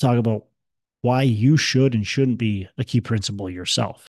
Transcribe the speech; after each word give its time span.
We'll 0.00 0.12
talk 0.12 0.18
about 0.18 0.44
why 1.00 1.22
you 1.22 1.56
should 1.56 1.94
and 1.94 2.06
shouldn't 2.06 2.38
be 2.38 2.68
a 2.78 2.84
key 2.84 3.00
principal 3.00 3.50
yourself. 3.50 4.06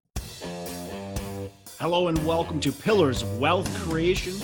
Hello, 1.78 2.08
and 2.08 2.26
welcome 2.26 2.60
to 2.60 2.72
Pillars 2.72 3.22
of 3.22 3.38
Wealth 3.38 3.72
Creation, 3.78 4.34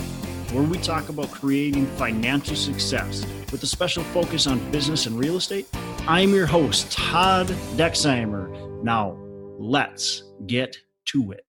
where 0.51 0.63
we 0.63 0.79
talk 0.79 1.09
about 1.09 1.29
creating 1.29 1.85
financial 1.97 2.55
success 2.55 3.23
with 3.51 3.61
a 3.61 3.67
special 3.67 4.03
focus 4.05 4.47
on 4.47 4.71
business 4.71 5.05
and 5.05 5.19
real 5.19 5.37
estate. 5.37 5.67
I'm 6.07 6.33
your 6.33 6.47
host, 6.47 6.91
Todd 6.91 7.47
Dexheimer. 7.75 8.81
Now, 8.83 9.15
let's 9.59 10.23
get 10.47 10.77
to 11.07 11.33
it. 11.33 11.45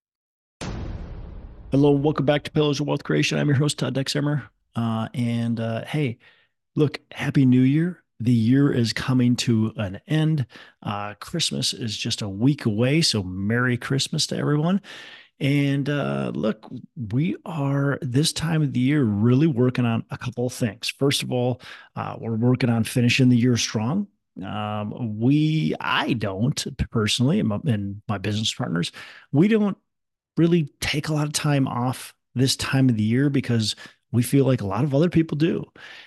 Hello, 1.71 1.95
and 1.95 2.03
welcome 2.03 2.25
back 2.25 2.43
to 2.43 2.51
Pillars 2.51 2.79
of 2.79 2.85
Wealth 2.85 3.03
Creation. 3.03 3.39
I'm 3.39 3.47
your 3.47 3.57
host, 3.57 3.79
Todd 3.79 3.95
Dexheimer. 3.95 4.43
Uh, 4.75 5.07
and 5.15 5.59
uh, 5.59 5.85
hey, 5.85 6.19
look, 6.75 6.99
Happy 7.11 7.47
New 7.47 7.61
Year. 7.61 8.03
The 8.19 8.33
year 8.33 8.71
is 8.71 8.93
coming 8.93 9.35
to 9.37 9.73
an 9.77 9.99
end. 10.07 10.45
Uh, 10.81 11.13
Christmas 11.15 11.73
is 11.73 11.95
just 11.95 12.21
a 12.21 12.29
week 12.29 12.65
away. 12.65 13.01
So, 13.01 13.23
Merry 13.23 13.77
Christmas 13.77 14.27
to 14.27 14.37
everyone. 14.37 14.81
And 15.39 15.87
uh, 15.87 16.31
look, 16.33 16.67
we 16.95 17.35
are 17.45 17.99
this 18.01 18.33
time 18.33 18.63
of 18.63 18.73
the 18.73 18.79
year 18.79 19.03
really 19.03 19.45
working 19.45 19.85
on 19.85 20.03
a 20.09 20.17
couple 20.17 20.47
of 20.47 20.53
things. 20.53 20.89
First 20.97 21.21
of 21.21 21.31
all, 21.31 21.61
uh, 21.95 22.15
we're 22.19 22.35
working 22.35 22.71
on 22.71 22.83
finishing 22.83 23.29
the 23.29 23.37
year 23.37 23.55
strong. 23.57 24.07
Um, 24.43 25.19
we, 25.19 25.75
I 25.79 26.13
don't 26.13 26.65
personally, 26.91 27.39
and 27.39 27.49
my, 27.49 27.59
and 27.65 28.01
my 28.07 28.17
business 28.17 28.53
partners, 28.53 28.91
we 29.31 29.47
don't 29.47 29.77
really 30.37 30.71
take 30.79 31.07
a 31.07 31.13
lot 31.13 31.27
of 31.27 31.33
time 31.33 31.67
off 31.67 32.13
this 32.35 32.55
time 32.55 32.89
of 32.89 32.97
the 32.97 33.03
year 33.03 33.29
because 33.29 33.75
we 34.11 34.23
feel 34.23 34.45
like 34.45 34.61
a 34.61 34.67
lot 34.67 34.83
of 34.83 34.95
other 34.95 35.09
people 35.09 35.37
do. 35.37 35.63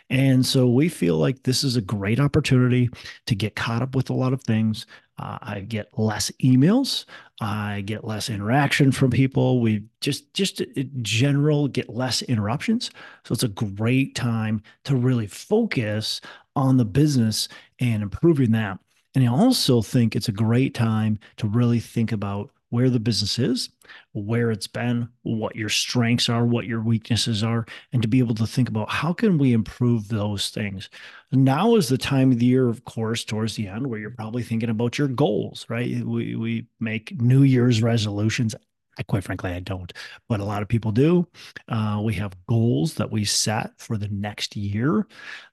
And 0.08 0.44
so 0.44 0.68
we 0.68 0.88
feel 0.88 1.16
like 1.16 1.42
this 1.42 1.62
is 1.62 1.76
a 1.76 1.82
great 1.82 2.18
opportunity 2.18 2.88
to 3.26 3.34
get 3.34 3.56
caught 3.56 3.82
up 3.82 3.94
with 3.94 4.10
a 4.10 4.14
lot 4.14 4.32
of 4.32 4.42
things. 4.42 4.86
Uh, 5.18 5.38
I 5.42 5.60
get 5.60 5.98
less 5.98 6.30
emails. 6.42 7.04
I 7.42 7.82
get 7.82 8.04
less 8.04 8.30
interaction 8.30 8.90
from 8.90 9.10
people. 9.10 9.60
We 9.60 9.84
just, 10.00 10.32
just 10.32 10.62
in 10.62 10.90
general, 11.02 11.68
get 11.68 11.90
less 11.90 12.22
interruptions. 12.22 12.90
So 13.24 13.34
it's 13.34 13.42
a 13.42 13.48
great 13.48 14.14
time 14.14 14.62
to 14.84 14.96
really 14.96 15.26
focus 15.26 16.20
on 16.56 16.78
the 16.78 16.84
business 16.86 17.48
and 17.80 18.02
improving 18.02 18.52
that. 18.52 18.78
And 19.14 19.24
I 19.24 19.28
also 19.28 19.82
think 19.82 20.14
it's 20.14 20.28
a 20.28 20.32
great 20.32 20.74
time 20.74 21.18
to 21.36 21.48
really 21.48 21.80
think 21.80 22.12
about 22.12 22.50
where 22.70 22.88
the 22.88 23.00
business 23.00 23.38
is, 23.38 23.68
where 24.12 24.50
it's 24.50 24.66
been, 24.66 25.08
what 25.22 25.54
your 25.54 25.68
strengths 25.68 26.28
are, 26.28 26.44
what 26.44 26.66
your 26.66 26.80
weaknesses 26.80 27.42
are, 27.42 27.66
and 27.92 28.00
to 28.00 28.08
be 28.08 28.20
able 28.20 28.34
to 28.36 28.46
think 28.46 28.68
about 28.68 28.88
how 28.88 29.12
can 29.12 29.38
we 29.38 29.52
improve 29.52 30.08
those 30.08 30.50
things. 30.50 30.88
Now 31.32 31.74
is 31.74 31.88
the 31.88 31.98
time 31.98 32.32
of 32.32 32.38
the 32.38 32.46
year, 32.46 32.68
of 32.68 32.84
course, 32.84 33.24
towards 33.24 33.56
the 33.56 33.68
end, 33.68 33.86
where 33.88 33.98
you're 33.98 34.10
probably 34.10 34.42
thinking 34.42 34.70
about 34.70 34.98
your 34.98 35.08
goals, 35.08 35.66
right? 35.68 36.04
We 36.04 36.36
we 36.36 36.66
make 36.78 37.20
New 37.20 37.42
Year's 37.42 37.82
resolutions. 37.82 38.54
I, 38.98 39.02
quite 39.04 39.24
frankly, 39.24 39.52
I 39.52 39.60
don't, 39.60 39.92
but 40.28 40.40
a 40.40 40.44
lot 40.44 40.62
of 40.62 40.68
people 40.68 40.92
do. 40.92 41.26
Uh, 41.68 42.00
we 42.04 42.14
have 42.14 42.36
goals 42.46 42.94
that 42.94 43.10
we 43.10 43.24
set 43.24 43.70
for 43.78 43.96
the 43.96 44.08
next 44.08 44.56
year. 44.56 45.06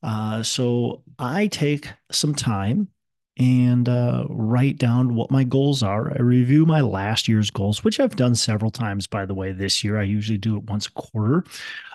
Uh, 0.04 0.44
so 0.44 1.04
I 1.20 1.48
take 1.48 1.88
some 2.12 2.34
time 2.36 2.90
and 3.38 3.88
uh, 3.88 4.26
write 4.30 4.78
down 4.78 5.16
what 5.16 5.32
my 5.32 5.44
goals 5.44 5.84
are. 5.84 6.12
I 6.12 6.22
review 6.22 6.66
my 6.66 6.82
last 6.82 7.28
year's 7.28 7.52
goals, 7.52 7.84
which 7.84 8.00
I've 8.00 8.16
done 8.16 8.36
several 8.36 8.72
times, 8.72 9.06
by 9.08 9.26
the 9.26 9.36
way, 9.36 9.52
this 9.52 9.84
year. 9.84 10.00
I 10.00 10.04
usually 10.04 10.40
do 10.40 10.58
it 10.58 10.64
once 10.64 10.88
a 10.88 10.92
quarter. 10.92 11.44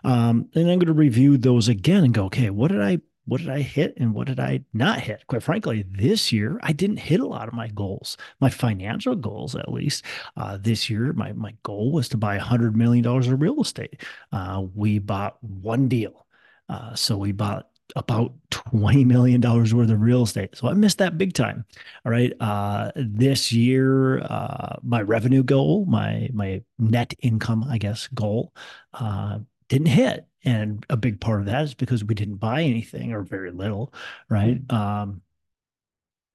Um, 0.05 0.49
and 0.55 0.71
I'm 0.71 0.79
going 0.79 0.87
to 0.87 0.93
review 0.93 1.37
those 1.37 1.69
again 1.69 2.05
and 2.05 2.15
go, 2.15 2.27
okay, 2.27 2.51
what 2.51 2.71
did 2.71 2.81
I 2.81 3.01
what 3.25 3.41
did 3.41 3.51
I 3.51 3.61
hit 3.61 3.95
and 3.99 4.15
what 4.15 4.27
did 4.27 4.41
I 4.41 4.65
not 4.73 4.99
hit? 4.99 5.25
Quite 5.29 5.45
frankly, 5.45 5.85
this 5.89 6.33
year 6.33 6.59
I 6.63 6.73
didn't 6.73 6.97
hit 6.97 7.21
a 7.21 7.27
lot 7.27 7.47
of 7.47 7.55
my 7.55 7.69
goals, 7.69 8.17
my 8.41 8.51
financial 8.51 9.15
goals 9.15 9.55
at 9.55 9.73
least. 9.73 10.05
Uh, 10.37 10.59
this 10.61 10.91
year, 10.91 11.13
my 11.13 11.33
my 11.33 11.55
goal 11.63 11.93
was 11.93 12.09
to 12.11 12.17
buy 12.17 12.39
$100 12.39 12.75
million 12.75 13.07
of 13.07 13.41
real 13.41 13.61
estate. 13.61 14.03
Uh, 14.33 14.65
we 14.75 14.99
bought 14.99 15.43
one 15.43 15.89
deal. 15.89 16.27
Uh, 16.69 16.95
so 16.95 17.17
we 17.17 17.33
bought 17.33 17.69
about 17.97 18.33
$20 18.51 19.05
million 19.07 19.41
worth 19.41 19.73
of 19.73 20.01
real 20.01 20.23
estate. 20.23 20.57
So 20.57 20.69
I 20.69 20.75
missed 20.75 20.99
that 20.99 21.19
big 21.19 21.35
time. 21.35 21.65
All 22.05 22.13
right. 22.13 22.33
Uh, 22.41 22.91
this 22.97 23.53
year, 23.53 24.21
uh, 24.21 24.77
my 24.83 25.03
revenue 25.03 25.43
goal, 25.43 25.85
my, 25.87 26.29
my 26.33 26.63
net 26.79 27.15
income, 27.21 27.65
I 27.69 27.79
guess, 27.79 28.09
goal, 28.09 28.53
uh, 28.95 29.39
didn't 29.69 29.89
hit. 29.89 30.27
And 30.45 30.85
a 30.91 30.97
big 30.97 31.21
part 31.21 31.41
of 31.41 31.47
that 31.47 31.65
is 31.65 31.75
because 31.75 32.05
we 32.05 32.15
didn't 32.15 32.37
buy 32.37 32.63
anything 32.63 33.13
or 33.13 33.23
very 33.23 33.51
little. 33.51 33.93
Right. 34.29 34.67
Mm-hmm. 34.67 34.77
Um, 34.77 35.23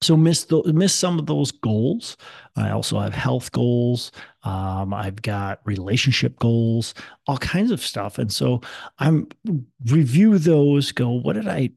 so 0.01 0.15
miss 0.15 0.45
the, 0.45 0.61
miss 0.73 0.93
some 0.93 1.17
of 1.19 1.25
those 1.25 1.51
goals. 1.51 2.17
I 2.55 2.69
also 2.69 2.99
have 2.99 3.13
health 3.13 3.51
goals. 3.51 4.11
Um, 4.43 4.93
I've 4.93 5.21
got 5.21 5.59
relationship 5.65 6.37
goals, 6.39 6.93
all 7.27 7.37
kinds 7.37 7.71
of 7.71 7.81
stuff. 7.81 8.19
And 8.19 8.31
so 8.31 8.61
I'm 8.99 9.27
review 9.85 10.37
those. 10.37 10.91
Go, 10.91 11.09
what 11.09 11.33
did 11.33 11.47
I, 11.47 11.71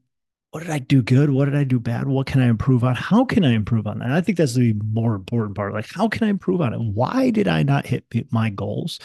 what 0.50 0.60
did 0.60 0.70
I 0.70 0.80
do 0.80 1.03
good? 1.03 1.30
What 1.30 1.47
did 1.47 1.54
I 1.56 1.64
do 1.64 1.80
bad? 1.80 2.09
What 2.09 2.26
can 2.26 2.42
I 2.42 2.48
improve 2.48 2.84
on? 2.84 2.94
How 2.94 3.25
can 3.25 3.44
I 3.44 3.53
improve 3.53 3.86
on 3.86 4.00
that? 4.00 4.06
And 4.06 4.14
I 4.14 4.20
think 4.20 4.36
that's 4.36 4.54
the 4.54 4.75
more 4.92 5.14
important 5.14 5.56
part. 5.56 5.72
Like, 5.72 5.88
how 5.92 6.09
can 6.09 6.25
I 6.25 6.30
improve 6.30 6.60
on 6.60 6.75
it? 6.75 6.80
Why 6.80 7.30
did 7.30 7.48
I 7.48 7.62
not 7.62 7.86
hit 7.86 8.04
my 8.30 8.50
goals? 8.50 8.98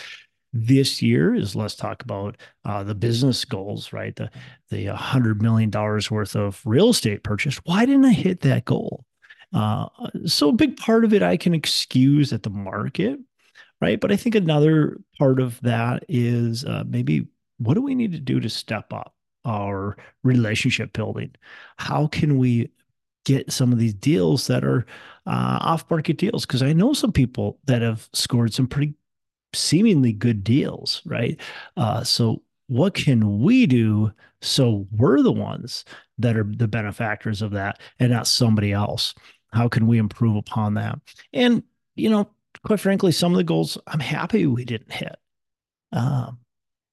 This 0.56 1.02
year 1.02 1.36
is 1.36 1.54
let's 1.54 1.76
talk 1.76 2.02
about 2.02 2.38
uh, 2.64 2.82
the 2.82 2.96
business 2.96 3.44
goals, 3.44 3.92
right? 3.92 4.16
The 4.16 4.32
the 4.70 4.86
hundred 4.86 5.42
million 5.42 5.70
dollars 5.70 6.10
worth 6.10 6.36
of 6.36 6.62
real 6.66 6.90
estate 6.90 7.24
purchase. 7.24 7.58
Why 7.66 7.86
didn't 7.86 8.06
I 8.06 8.14
hit 8.14 8.40
that 8.42 8.64
goal? 8.64 9.06
Uh, 9.54 9.88
so 10.26 10.50
a 10.50 10.54
big 10.54 10.78
part 10.78 11.04
of 11.04 11.14
it 11.14 11.22
I 11.22 11.36
can 11.36 11.54
excuse 11.54 12.32
at 12.32 12.44
the 12.44 12.50
market, 12.50 13.20
right? 13.82 14.00
But 14.00 14.14
I 14.14 14.16
think 14.16 14.34
another 14.34 14.98
part 15.20 15.42
of 15.42 15.60
that 15.62 16.06
is 16.08 16.64
uh, 16.64 16.86
maybe 16.88 17.28
what 17.58 17.74
do 17.74 17.82
we 17.82 17.94
need 17.94 18.14
to 18.14 18.20
do 18.20 18.40
to 18.40 18.50
step 18.50 18.94
up 18.94 19.14
our 19.44 19.98
relationship 20.24 20.94
building? 20.94 21.32
How 21.78 22.08
can 22.08 22.38
we 22.38 22.72
get 23.26 23.52
some 23.52 23.74
of 23.74 23.78
these 23.80 23.94
deals 23.94 24.48
that 24.48 24.64
are 24.64 24.86
uh, 25.26 25.60
off 25.62 25.90
market 25.90 26.18
deals? 26.18 26.46
Because 26.46 26.64
I 26.64 26.72
know 26.72 26.94
some 26.94 27.12
people 27.12 27.60
that 27.66 27.82
have 27.82 28.10
scored 28.14 28.54
some 28.54 28.68
pretty 28.68 28.96
seemingly 29.56 30.14
good 30.14 30.44
deals, 30.44 31.02
right? 31.06 31.40
Uh, 31.78 32.04
so 32.04 32.42
what 32.68 32.94
can 32.94 33.42
we 33.42 33.66
do 33.66 34.12
so 34.42 34.88
we're 34.92 35.22
the 35.22 35.32
ones 35.32 35.86
that 36.18 36.38
are 36.38 36.44
the 36.44 36.68
benefactors 36.68 37.42
of 37.42 37.52
that 37.52 37.80
and 38.00 38.12
not 38.12 38.28
somebody 38.28 38.72
else? 38.72 39.14
How 39.52 39.68
can 39.68 39.88
we 39.88 39.98
improve 39.98 40.36
upon 40.36 40.76
that? 40.76 41.00
And, 41.34 41.64
you 41.96 42.10
know, 42.10 42.30
quite 42.64 42.80
frankly, 42.80 43.12
some 43.12 43.32
of 43.32 43.38
the 43.38 43.44
goals 43.44 43.78
I'm 43.88 44.00
happy 44.00 44.46
we 44.46 44.66
didn't 44.66 44.92
hit. 44.92 45.16
Um, 45.92 46.40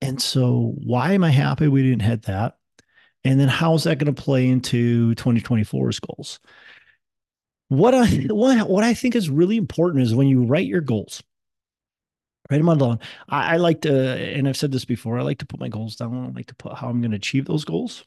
and 0.01 0.21
so 0.21 0.75
why 0.79 1.13
am 1.13 1.25
I 1.25 1.31
happy 1.31 1.69
we 1.69 1.83
didn't 1.83 2.03
hit 2.03 2.23
that? 2.23 2.57
And 3.25 3.39
then 3.39 3.49
how 3.49 3.75
is 3.75 3.85
that 3.85 3.99
going 3.99 4.13
to 4.13 4.23
play 4.23 4.49
into 4.49 5.15
2024's 5.15 6.01
goals? 6.01 6.41
What 7.69 7.95
I 7.95 8.07
what, 8.29 8.69
what 8.69 8.85
I 8.85 8.95
think 8.95 9.17
is 9.17 9.31
really 9.31 9.57
important 9.57 10.03
is 10.03 10.15
when 10.15 10.29
you 10.29 10.43
write 10.43 10.67
your 10.67 10.81
goals, 10.81 11.23
write 12.53 12.59
them 12.59 12.69
on 12.69 12.79
down. 12.79 13.01
I, 13.29 13.55
I 13.55 13.57
like 13.57 13.81
to, 13.83 13.93
and 13.93 14.49
I've 14.49 14.57
said 14.57 14.73
this 14.73 14.85
before, 14.85 15.19
I 15.19 15.23
like 15.23 15.39
to 15.39 15.47
put 15.47 15.61
my 15.61 15.69
goals 15.69 15.97
down. 15.97 16.27
I 16.27 16.31
like 16.31 16.47
to 16.47 16.55
put 16.55 16.75
how 16.75 16.89
I'm 16.89 17.01
going 17.01 17.11
to 17.13 17.17
achieve 17.17 17.47
those 17.47 17.65
goals. 17.65 18.05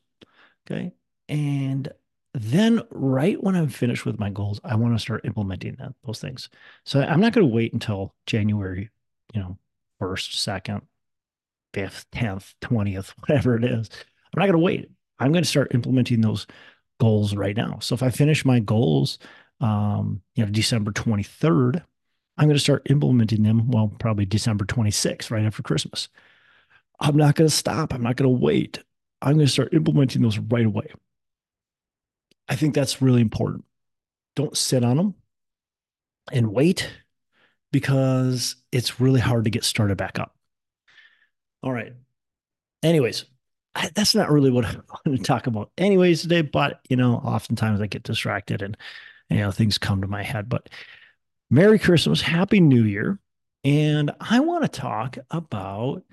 Okay. 0.69 0.91
And 1.28 1.91
then 2.33 2.81
right 2.91 3.41
when 3.41 3.55
I'm 3.55 3.69
finished 3.69 4.05
with 4.05 4.19
my 4.19 4.29
goals, 4.29 4.59
I 4.63 4.75
want 4.75 4.94
to 4.94 5.00
start 5.00 5.25
implementing 5.25 5.75
that, 5.79 5.94
those 6.05 6.19
things. 6.19 6.50
So 6.84 7.01
I'm 7.01 7.19
not 7.22 7.34
going 7.34 7.47
to 7.47 7.53
wait 7.53 7.73
until 7.73 8.13
January, 8.25 8.89
you 9.34 9.39
know, 9.41 9.57
first, 10.00 10.41
second, 10.41 10.81
fifth, 11.73 12.05
tenth, 12.11 12.53
twentieth, 12.61 13.09
whatever 13.19 13.55
it 13.55 13.63
is. 13.63 13.89
I'm 14.34 14.39
not 14.39 14.45
going 14.45 14.53
to 14.53 14.59
wait. 14.59 14.89
I'm 15.19 15.31
going 15.31 15.44
to 15.44 15.50
start 15.50 15.73
implementing 15.73 16.22
those 16.22 16.45
goals 17.00 17.35
right 17.35 17.55
now. 17.55 17.79
So 17.79 17.95
if 17.95 18.03
I 18.03 18.09
finish 18.09 18.44
my 18.44 18.59
goals, 18.59 19.17
um, 19.61 20.22
you 20.35 20.46
know, 20.46 20.52
December 20.52 20.91
23rd, 20.91 21.84
I'm 22.37 22.47
going 22.47 22.55
to 22.55 22.64
start 22.64 22.90
implementing 22.90 23.43
them. 23.43 23.70
Well, 23.70 23.93
probably 23.99 24.26
December 24.26 24.66
26th, 24.66 25.32
right 25.32 25.46
after 25.46 25.64
Christmas. 25.64 26.09
I'm 26.99 27.16
not 27.16 27.35
going 27.35 27.49
to 27.49 27.55
stop. 27.55 27.93
I'm 27.93 28.03
not 28.03 28.16
going 28.16 28.29
to 28.29 28.43
wait. 28.43 28.84
I'm 29.22 29.35
going 29.35 29.46
to 29.46 29.52
start 29.52 29.73
implementing 29.73 30.22
those 30.22 30.37
right 30.37 30.66
away. 30.66 30.87
I 32.47 32.55
think 32.55 32.76
that's 32.76 33.02
really 33.02 33.22
important. 33.22 33.66
Don't 34.35 34.58
sit 34.58 34.84
on 34.84 34.97
them 34.97 35.16
and 36.32 36.53
wait 36.53 36.90
because 37.72 38.55
it's 38.72 38.99
really 38.99 39.20
hard 39.20 39.46
to 39.46 39.49
get 39.49 39.64
started 39.64 39.97
back 39.97 40.20
up. 40.20 40.35
All 41.64 41.72
right. 41.72 41.93
Anyways, 42.84 43.26
I, 43.73 43.90
that's 43.93 44.16
not 44.16 44.31
really 44.31 44.52
what 44.52 44.66
I 44.66 44.76
want 45.05 45.17
to 45.17 45.23
talk 45.23 45.47
about, 45.47 45.72
anyways, 45.78 46.22
today. 46.22 46.41
But 46.41 46.81
you 46.90 46.96
know, 46.96 47.16
oftentimes 47.16 47.81
I 47.81 47.88
get 47.88 48.03
distracted 48.03 48.61
and 48.61 48.78
you 49.29 49.38
know 49.38 49.52
things 49.52 49.78
come 49.78 50.02
to 50.02 50.08
my 50.08 50.23
head. 50.23 50.49
But 50.49 50.70
Merry 51.49 51.79
Christmas, 51.79 52.21
Happy 52.21 52.59
New 52.59 52.83
Year. 52.83 53.19
And 53.63 54.11
I 54.19 54.39
want 54.41 54.63
to 54.63 54.67
talk 54.69 55.17
about 55.31 56.03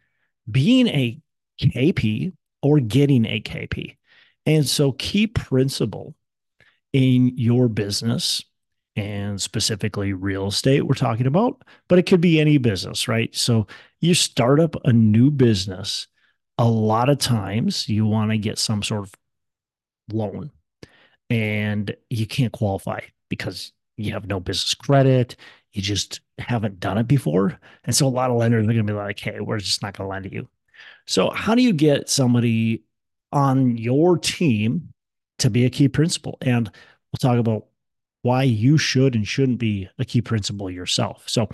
being 0.51 0.89
a 0.89 1.21
KP 1.61 2.33
or 2.63 2.81
getting 2.81 3.27
a 3.27 3.41
KP. 3.41 3.97
And 4.47 4.67
so, 4.67 4.93
key 4.93 5.27
principal 5.27 6.15
in 6.93 7.37
your 7.37 7.69
business 7.69 8.43
and 8.97 9.41
specifically 9.41 10.13
real 10.13 10.49
estate 10.49 10.83
we're 10.83 10.95
talking 10.95 11.27
about, 11.27 11.63
but 11.89 11.99
it 11.99 12.05
could 12.05 12.21
be 12.21 12.41
any 12.41 12.59
business, 12.59 13.09
right? 13.09 13.35
So 13.35 13.67
you 14.01 14.15
start 14.15 14.61
up 14.61 14.77
a 14.85 14.93
new 14.93 15.31
business, 15.31 16.09
a 16.59 16.69
lot 16.69 17.09
of 17.09 17.19
times 17.19 17.89
you 17.89 18.05
want 18.05 18.31
to 18.31 18.39
get 18.39 18.59
some 18.59 18.83
sort 18.83 19.05
of 19.05 19.15
loan 20.13 20.51
and 21.31 21.95
you 22.11 22.27
can't 22.27 22.53
qualify 22.53 23.01
because 23.31 23.73
you 23.97 24.13
have 24.13 24.27
no 24.27 24.41
business 24.41 24.75
credit, 24.75 25.37
you 25.73 25.83
just 25.83 26.21
haven't 26.39 26.81
done 26.81 26.99
it 26.99 27.09
before. 27.09 27.59
And 27.85 27.95
so 27.95 28.07
a 28.07 28.09
lot 28.09 28.31
of 28.31 28.37
lenders 28.37 28.65
are 28.65 28.73
going 28.73 28.87
to 28.87 28.93
be 28.93 28.97
like, 28.97 29.19
hey, 29.19 29.41
we're 29.41 29.59
just 29.59 29.83
not 29.83 29.97
going 29.97 30.07
to 30.07 30.11
lend 30.11 30.25
to 30.25 30.33
you. 30.33 30.49
So, 31.07 31.31
how 31.31 31.55
do 31.55 31.63
you 31.63 31.73
get 31.73 32.09
somebody 32.09 32.85
on 33.33 33.77
your 33.77 34.19
team 34.19 34.93
to 35.39 35.51
be 35.51 35.65
a 35.65 35.71
key 35.71 35.89
principal? 35.89 36.39
And 36.41 36.69
we'll 36.69 37.31
talk 37.31 37.39
about 37.39 37.67
why 38.23 38.45
you 38.45 38.79
should 38.79 39.15
and 39.15 39.27
shouldn't 39.27 39.59
be 39.59 39.89
a 39.99 40.05
key 40.05 40.23
principal 40.23 40.71
yourself. 40.71 41.25
So, 41.29 41.49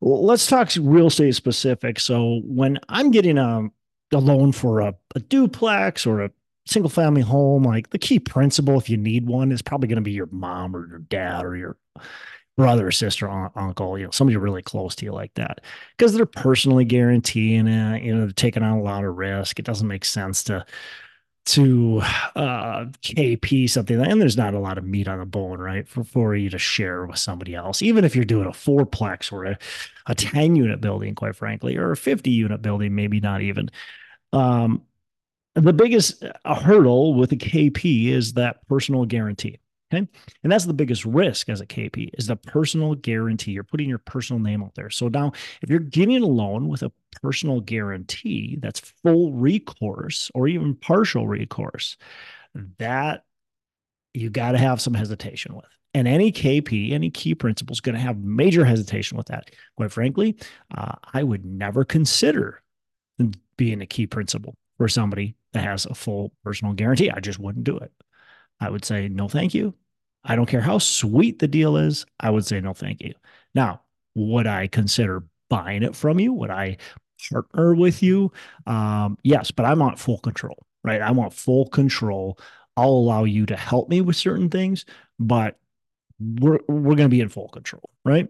let's 0.00 0.46
talk 0.46 0.70
real 0.80 1.06
estate 1.06 1.34
specific. 1.34 2.00
So, 2.00 2.40
when 2.44 2.78
I'm 2.88 3.10
getting 3.10 3.38
a, 3.38 3.68
a 4.12 4.18
loan 4.18 4.52
for 4.52 4.80
a, 4.80 4.94
a 5.14 5.20
duplex 5.20 6.06
or 6.06 6.22
a 6.22 6.30
single 6.70 6.90
family 6.90 7.22
home, 7.22 7.64
like 7.64 7.90
the 7.90 7.98
key 7.98 8.18
principal, 8.18 8.78
if 8.78 8.88
you 8.88 8.96
need 8.96 9.26
one, 9.26 9.52
is 9.52 9.62
probably 9.62 9.88
going 9.88 9.96
to 9.96 10.02
be 10.02 10.12
your 10.12 10.28
mom 10.30 10.74
or 10.74 10.88
your 10.88 11.00
dad 11.00 11.44
or 11.44 11.56
your 11.56 11.76
brother 12.56 12.88
or 12.88 12.92
sister, 12.92 13.28
uncle, 13.56 13.98
you 13.98 14.04
know, 14.04 14.10
somebody 14.10 14.36
really 14.36 14.62
close 14.62 14.94
to 14.94 15.04
you 15.04 15.12
like 15.12 15.32
that, 15.34 15.60
because 15.96 16.12
they're 16.12 16.26
personally 16.26 16.84
guaranteeing 16.84 17.66
it. 17.66 18.02
You 18.02 18.14
know, 18.14 18.20
they're 18.20 18.32
taking 18.32 18.62
on 18.62 18.78
a 18.78 18.82
lot 18.82 19.04
of 19.04 19.16
risk. 19.16 19.58
It 19.58 19.64
doesn't 19.64 19.88
make 19.88 20.04
sense 20.04 20.44
to 20.44 20.64
to 21.46 22.00
uh, 22.36 22.84
KP 23.02 23.68
something, 23.68 23.98
and 23.98 24.20
there's 24.20 24.36
not 24.36 24.54
a 24.54 24.58
lot 24.58 24.78
of 24.78 24.84
meat 24.84 25.08
on 25.08 25.18
the 25.18 25.26
bone, 25.26 25.58
right? 25.58 25.88
For 25.88 26.04
for 26.04 26.36
you 26.36 26.50
to 26.50 26.58
share 26.58 27.06
with 27.06 27.18
somebody 27.18 27.54
else, 27.54 27.82
even 27.82 28.04
if 28.04 28.14
you're 28.14 28.24
doing 28.24 28.46
a 28.46 28.50
fourplex 28.50 29.32
or 29.32 29.44
a, 29.46 29.58
a 30.06 30.14
10 30.14 30.54
unit 30.54 30.80
building, 30.80 31.14
quite 31.14 31.34
frankly, 31.34 31.76
or 31.76 31.92
a 31.92 31.96
50 31.96 32.30
unit 32.30 32.62
building, 32.62 32.94
maybe 32.94 33.20
not 33.20 33.40
even. 33.40 33.70
Um, 34.32 34.82
the 35.54 35.72
biggest 35.72 36.24
uh, 36.44 36.54
hurdle 36.54 37.14
with 37.14 37.32
a 37.32 37.36
KP 37.36 38.08
is 38.08 38.34
that 38.34 38.66
personal 38.68 39.04
guarantee. 39.04 39.58
Okay. 39.92 40.06
And 40.44 40.52
that's 40.52 40.66
the 40.66 40.72
biggest 40.72 41.04
risk 41.04 41.48
as 41.48 41.60
a 41.60 41.66
KP 41.66 42.10
is 42.16 42.28
the 42.28 42.36
personal 42.36 42.94
guarantee. 42.94 43.50
You're 43.52 43.64
putting 43.64 43.88
your 43.88 43.98
personal 43.98 44.40
name 44.40 44.62
out 44.62 44.74
there. 44.76 44.88
So 44.88 45.08
now 45.08 45.32
if 45.62 45.68
you're 45.68 45.80
getting 45.80 46.22
a 46.22 46.26
loan 46.26 46.68
with 46.68 46.82
a 46.82 46.92
personal 47.22 47.60
guarantee 47.60 48.56
that's 48.60 48.78
full 49.02 49.32
recourse 49.32 50.30
or 50.32 50.46
even 50.46 50.76
partial 50.76 51.26
recourse, 51.26 51.96
that 52.78 53.24
you 54.14 54.30
got 54.30 54.52
to 54.52 54.58
have 54.58 54.80
some 54.80 54.94
hesitation 54.94 55.56
with. 55.56 55.66
And 55.92 56.06
any 56.06 56.30
KP, 56.30 56.92
any 56.92 57.10
key 57.10 57.34
principal 57.34 57.72
is 57.72 57.80
going 57.80 57.96
to 57.96 58.00
have 58.00 58.18
major 58.18 58.64
hesitation 58.64 59.16
with 59.16 59.26
that. 59.26 59.50
Quite 59.76 59.90
frankly, 59.90 60.36
uh, 60.76 60.94
I 61.12 61.24
would 61.24 61.44
never 61.44 61.84
consider 61.84 62.62
being 63.56 63.82
a 63.82 63.86
key 63.86 64.06
principal 64.06 64.54
for 64.78 64.88
somebody 64.88 65.34
that 65.52 65.64
has 65.64 65.86
a 65.86 65.94
full 65.94 66.32
personal 66.44 66.74
guarantee. 66.74 67.10
I 67.10 67.20
just 67.20 67.38
wouldn't 67.38 67.64
do 67.64 67.76
it. 67.78 67.92
I 68.60 68.70
would 68.70 68.84
say, 68.84 69.08
no, 69.08 69.28
thank 69.28 69.54
you. 69.54 69.74
I 70.22 70.36
don't 70.36 70.46
care 70.46 70.60
how 70.60 70.78
sweet 70.78 71.38
the 71.38 71.48
deal 71.48 71.76
is. 71.76 72.04
I 72.18 72.30
would 72.30 72.46
say, 72.46 72.60
no, 72.60 72.74
thank 72.74 73.00
you. 73.00 73.14
Now, 73.54 73.82
would 74.14 74.46
I 74.46 74.66
consider 74.66 75.24
buying 75.48 75.82
it 75.82 75.96
from 75.96 76.20
you? 76.20 76.32
Would 76.34 76.50
I 76.50 76.76
partner 77.30 77.74
with 77.74 78.02
you? 78.02 78.32
Um, 78.66 79.18
yes, 79.22 79.50
but 79.50 79.64
I 79.64 79.74
want 79.74 79.98
full 79.98 80.18
control, 80.18 80.58
right? 80.84 81.00
I 81.00 81.10
want 81.10 81.32
full 81.32 81.68
control. 81.68 82.38
I'll 82.76 82.90
allow 82.90 83.24
you 83.24 83.46
to 83.46 83.56
help 83.56 83.88
me 83.88 84.00
with 84.00 84.16
certain 84.16 84.48
things, 84.50 84.84
but 85.18 85.58
we're 86.18 86.60
we're 86.68 86.96
going 86.96 86.98
to 86.98 87.08
be 87.08 87.20
in 87.20 87.28
full 87.28 87.48
control, 87.48 87.90
right? 88.04 88.28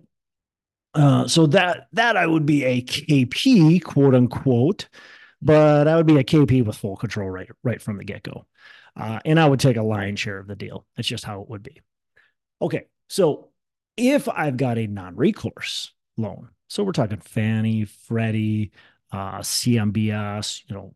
Uh, 0.94 1.26
so 1.28 1.46
that 1.46 1.88
that 1.92 2.16
I 2.16 2.26
would 2.26 2.46
be 2.46 2.64
a 2.64 2.82
KP, 2.82 3.82
quote 3.82 4.14
unquote, 4.14 4.88
but 5.42 5.88
I 5.88 5.96
would 5.96 6.06
be 6.06 6.18
a 6.18 6.24
KP 6.24 6.64
with 6.64 6.76
full 6.76 6.96
control 6.96 7.30
right 7.30 7.48
right 7.62 7.80
from 7.80 7.96
the 7.96 8.04
get 8.04 8.22
go. 8.22 8.46
Uh, 8.96 9.20
and 9.24 9.38
I 9.38 9.48
would 9.48 9.60
take 9.60 9.76
a 9.76 9.82
lion's 9.82 10.20
share 10.20 10.38
of 10.38 10.46
the 10.46 10.56
deal. 10.56 10.86
That's 10.96 11.08
just 11.08 11.24
how 11.24 11.42
it 11.42 11.48
would 11.48 11.62
be. 11.62 11.80
Okay. 12.60 12.86
So 13.08 13.50
if 13.96 14.28
I've 14.28 14.56
got 14.56 14.78
a 14.78 14.86
non 14.86 15.16
recourse 15.16 15.92
loan, 16.16 16.50
so 16.68 16.84
we're 16.84 16.92
talking 16.92 17.18
Fannie, 17.20 17.84
Freddie, 17.84 18.72
uh, 19.12 19.38
CMBS, 19.38 20.62
you 20.68 20.76
know, 20.76 20.94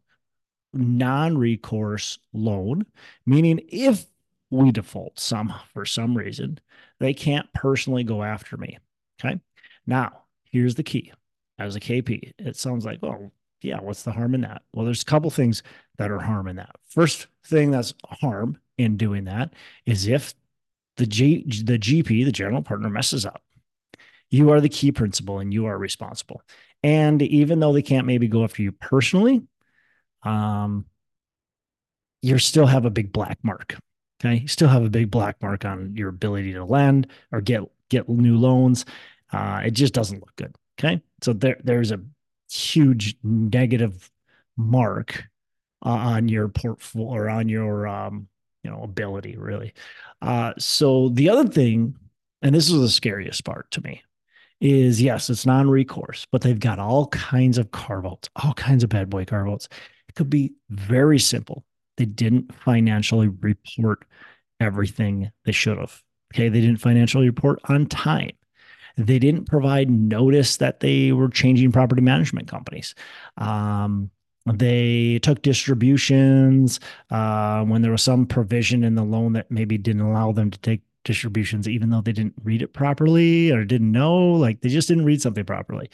non 0.72 1.38
recourse 1.38 2.18
loan, 2.32 2.86
meaning 3.26 3.60
if 3.68 4.06
we 4.50 4.70
default 4.70 5.18
some 5.18 5.52
for 5.72 5.84
some 5.84 6.16
reason, 6.16 6.58
they 7.00 7.14
can't 7.14 7.52
personally 7.52 8.04
go 8.04 8.22
after 8.22 8.56
me. 8.56 8.78
Okay. 9.20 9.40
Now, 9.86 10.24
here's 10.44 10.74
the 10.74 10.82
key 10.82 11.12
as 11.58 11.76
a 11.76 11.80
KP. 11.80 12.32
It 12.38 12.56
sounds 12.56 12.84
like, 12.84 13.00
well, 13.02 13.32
yeah, 13.64 13.80
what's 13.80 14.02
the 14.02 14.12
harm 14.12 14.34
in 14.34 14.42
that? 14.42 14.62
Well, 14.72 14.84
there's 14.84 15.02
a 15.02 15.06
couple 15.06 15.30
things 15.30 15.62
that 15.98 16.10
are 16.10 16.20
harm 16.20 16.48
in 16.48 16.56
that. 16.56 16.76
First 16.88 17.26
thing 17.46 17.70
that's 17.70 17.94
harm 18.06 18.58
in 18.78 18.96
doing 18.96 19.24
that 19.24 19.54
is 19.86 20.06
if 20.06 20.34
the 20.96 21.06
G, 21.06 21.42
the 21.64 21.78
GP, 21.78 22.24
the 22.24 22.32
general 22.32 22.62
partner, 22.62 22.88
messes 22.88 23.26
up. 23.26 23.42
You 24.30 24.50
are 24.50 24.60
the 24.60 24.68
key 24.68 24.92
principal 24.92 25.38
and 25.38 25.52
you 25.52 25.66
are 25.66 25.78
responsible. 25.78 26.42
And 26.82 27.22
even 27.22 27.60
though 27.60 27.72
they 27.72 27.82
can't 27.82 28.06
maybe 28.06 28.28
go 28.28 28.44
after 28.44 28.62
you 28.62 28.72
personally, 28.72 29.42
um, 30.22 30.86
you 32.22 32.38
still 32.38 32.66
have 32.66 32.84
a 32.84 32.90
big 32.90 33.12
black 33.12 33.38
mark. 33.42 33.76
Okay, 34.20 34.40
you 34.40 34.48
still 34.48 34.68
have 34.68 34.84
a 34.84 34.90
big 34.90 35.10
black 35.10 35.40
mark 35.42 35.64
on 35.64 35.94
your 35.96 36.08
ability 36.08 36.54
to 36.54 36.64
lend 36.64 37.08
or 37.32 37.40
get 37.40 37.62
get 37.90 38.08
new 38.08 38.38
loans. 38.38 38.84
Uh, 39.32 39.62
it 39.64 39.72
just 39.72 39.92
doesn't 39.94 40.20
look 40.20 40.34
good. 40.36 40.54
Okay, 40.78 41.02
so 41.22 41.32
there 41.32 41.58
there's 41.62 41.90
a 41.90 42.00
huge 42.56 43.16
negative 43.22 44.10
mark 44.56 45.24
uh, 45.84 45.90
on 45.90 46.28
your 46.28 46.48
portfolio 46.48 47.10
or 47.10 47.28
on 47.28 47.48
your 47.48 47.86
um, 47.86 48.28
you 48.62 48.70
know 48.70 48.82
ability 48.82 49.36
really. 49.36 49.74
Uh, 50.22 50.52
so 50.58 51.10
the 51.10 51.28
other 51.28 51.48
thing, 51.48 51.96
and 52.42 52.54
this 52.54 52.70
is 52.70 52.80
the 52.80 52.88
scariest 52.88 53.44
part 53.44 53.70
to 53.70 53.82
me, 53.82 54.02
is 54.60 55.00
yes, 55.00 55.28
it's 55.28 55.46
non-recourse, 55.46 56.26
but 56.32 56.40
they've 56.40 56.60
got 56.60 56.78
all 56.78 57.08
kinds 57.08 57.58
of 57.58 57.70
carve 57.70 58.06
outs, 58.06 58.28
all 58.36 58.54
kinds 58.54 58.82
of 58.82 58.90
bad 58.90 59.10
boy 59.10 59.24
carve 59.24 59.48
outs. 59.48 59.68
It 60.08 60.14
could 60.14 60.30
be 60.30 60.52
very 60.70 61.18
simple. 61.18 61.64
They 61.96 62.06
didn't 62.06 62.54
financially 62.54 63.28
report 63.28 64.04
everything 64.60 65.30
they 65.44 65.52
should 65.52 65.78
have. 65.78 66.02
Okay, 66.34 66.48
they 66.48 66.60
didn't 66.60 66.78
financially 66.78 67.26
report 67.26 67.60
on 67.68 67.86
time. 67.86 68.32
They 68.96 69.18
didn't 69.18 69.46
provide 69.46 69.90
notice 69.90 70.58
that 70.58 70.80
they 70.80 71.12
were 71.12 71.28
changing 71.28 71.72
property 71.72 72.00
management 72.00 72.48
companies. 72.48 72.94
Um, 73.36 74.10
they 74.46 75.18
took 75.20 75.42
distributions 75.42 76.78
uh, 77.10 77.64
when 77.64 77.82
there 77.82 77.90
was 77.90 78.02
some 78.02 78.26
provision 78.26 78.84
in 78.84 78.94
the 78.94 79.02
loan 79.02 79.32
that 79.32 79.50
maybe 79.50 79.78
didn't 79.78 80.02
allow 80.02 80.32
them 80.32 80.50
to 80.50 80.58
take 80.60 80.82
distributions, 81.04 81.68
even 81.68 81.90
though 81.90 82.00
they 82.00 82.12
didn't 82.12 82.34
read 82.42 82.62
it 82.62 82.72
properly 82.72 83.50
or 83.50 83.64
didn't 83.64 83.92
know, 83.92 84.32
like 84.32 84.60
they 84.60 84.68
just 84.68 84.88
didn't 84.88 85.04
read 85.04 85.22
something 85.22 85.44
properly. 85.44 85.90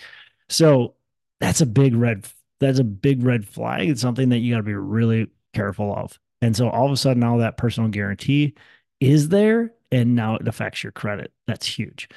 So 0.49 0.95
that's 1.41 1.61
a 1.61 1.67
big 1.67 1.95
red. 1.95 2.27
That's 2.59 2.79
a 2.79 2.85
big 2.85 3.23
red 3.23 3.49
flag. 3.49 3.89
It's 3.89 4.03
something 4.03 4.29
that 4.31 4.39
you 4.39 4.53
got 4.53 4.59
to 4.59 4.63
be 4.65 4.75
really 4.75 5.29
careful 5.55 5.95
of. 5.95 6.19
And 6.43 6.57
so 6.57 6.69
all 6.69 6.87
of 6.87 6.93
a 6.93 6.97
sudden, 6.97 7.21
now 7.21 7.39
that 7.39 7.57
personal 7.57 7.89
guarantee 7.89 8.55
is 8.99 9.29
there, 9.29 9.73
and 9.93 10.15
now 10.15 10.37
it 10.37 10.47
affects 10.47 10.83
your 10.83 10.93
credit. 10.93 11.33
That's 11.47 11.67
huge. 11.67 12.09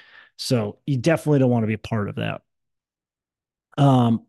So 0.43 0.79
you 0.85 0.97
definitely 0.97 1.39
don't 1.39 1.49
want 1.49 1.63
to 1.63 1.67
be 1.67 1.73
a 1.73 1.77
part 1.77 2.09
of 2.09 2.15
that. 2.15 2.41
Um, 3.77 4.25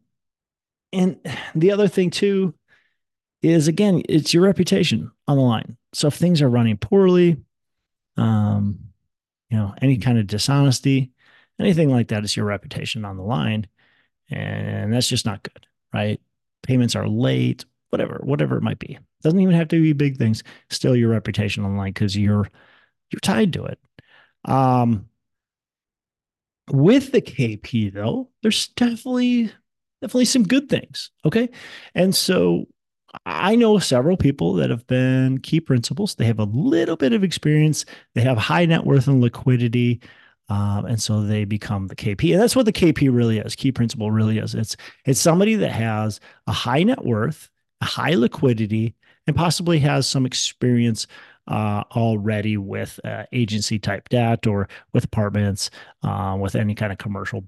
and 0.93 1.19
the 1.57 1.73
other 1.73 1.89
thing 1.89 2.11
too 2.11 2.55
is 3.43 3.67
again, 3.67 4.01
it's 4.09 4.33
your 4.33 4.45
reputation 4.45 5.11
on 5.27 5.37
the 5.37 5.43
line. 5.43 5.77
So 5.93 6.07
if 6.07 6.15
things 6.15 6.41
are 6.41 6.49
running 6.49 6.77
poorly, 6.77 7.39
um, 8.17 8.79
you 9.51 9.57
know, 9.57 9.75
any 9.83 9.99
kind 9.99 10.17
of 10.19 10.29
dishonesty, 10.29 11.11
anything 11.59 11.91
like 11.91 12.09
that 12.09 12.23
is 12.23 12.37
your 12.37 12.47
reputation 12.47 13.05
on 13.05 13.17
the 13.17 13.25
line. 13.25 13.67
And 14.31 14.95
that's 14.95 15.09
just 15.09 15.27
not 15.27 15.43
good, 15.43 15.67
right? 15.93 16.21
Payments 16.63 16.95
are 16.95 17.09
late, 17.09 17.65
whatever, 17.91 18.21
whatever 18.23 18.57
it 18.57 18.63
might 18.63 18.79
be. 18.79 19.01
Doesn't 19.23 19.41
even 19.41 19.55
have 19.55 19.69
to 19.69 19.83
be 19.83 19.93
big 19.93 20.17
things. 20.17 20.45
Still 20.71 20.95
your 20.95 21.11
reputation 21.11 21.65
on 21.65 21.73
the 21.73 21.79
line 21.79 21.93
because 21.93 22.17
you're 22.17 22.49
you're 23.11 23.21
tied 23.21 23.53
to 23.55 23.65
it. 23.65 23.79
Um, 24.45 25.09
with 26.71 27.13
the 27.13 27.23
KP 27.23 27.93
though, 27.93 28.31
there's 28.43 28.69
definitely 28.69 29.51
definitely 30.01 30.25
some 30.27 30.45
good 30.45 30.69
things. 30.69 31.11
Okay. 31.25 31.49
And 31.95 32.15
so 32.15 32.67
I 33.27 33.57
know 33.57 33.79
several 33.79 34.17
people 34.17 34.55
that 34.55 34.71
have 34.71 34.87
been 34.87 35.39
key 35.39 35.61
principals. 35.61 36.15
They 36.15 36.25
have 36.25 36.41
a 36.41 36.45
little 36.45 36.97
bit 36.97 37.13
of 37.13 37.25
experience. 37.25 37.85
They 38.15 38.23
have 38.23 38.37
high 38.37 38.67
net 38.67 38.85
worth 38.85 39.07
and 39.07 39.21
liquidity. 39.21 40.01
Um, 40.49 40.85
and 40.85 41.01
so 41.01 41.23
they 41.23 41.45
become 41.45 41.87
the 41.87 41.97
KP. 41.97 42.33
And 42.33 42.43
that's 42.43 42.57
what 42.57 42.67
the 42.67 42.73
KP 42.73 43.15
really 43.15 43.39
is. 43.39 43.55
Key 43.55 43.73
principal 43.73 44.11
really 44.11 44.39
is. 44.39 44.55
It's 44.55 44.77
it's 45.07 45.21
somebody 45.21 45.55
that 45.57 45.73
has 45.73 46.21
a 46.47 46.53
high 46.53 46.83
net 46.83 47.05
worth, 47.05 47.49
a 47.81 47.87
high 47.87 48.15
liquidity, 48.15 48.95
and 49.27 49.35
possibly 49.35 49.79
has 49.79 50.07
some 50.07 50.27
experience 50.27 51.07
uh, 51.49 51.85
already 51.93 52.57
with 52.57 52.99
uh, 53.05 53.25
agency 53.33 53.79
type 53.79 54.09
debt 54.09 54.47
or 54.47 54.69
with 54.93 55.05
apartments, 55.05 55.71
uh, 56.03 56.37
with 56.41 56.55
any 56.55 56.75
kind 56.75 56.93
of 56.93 56.99
commercial 56.99 57.45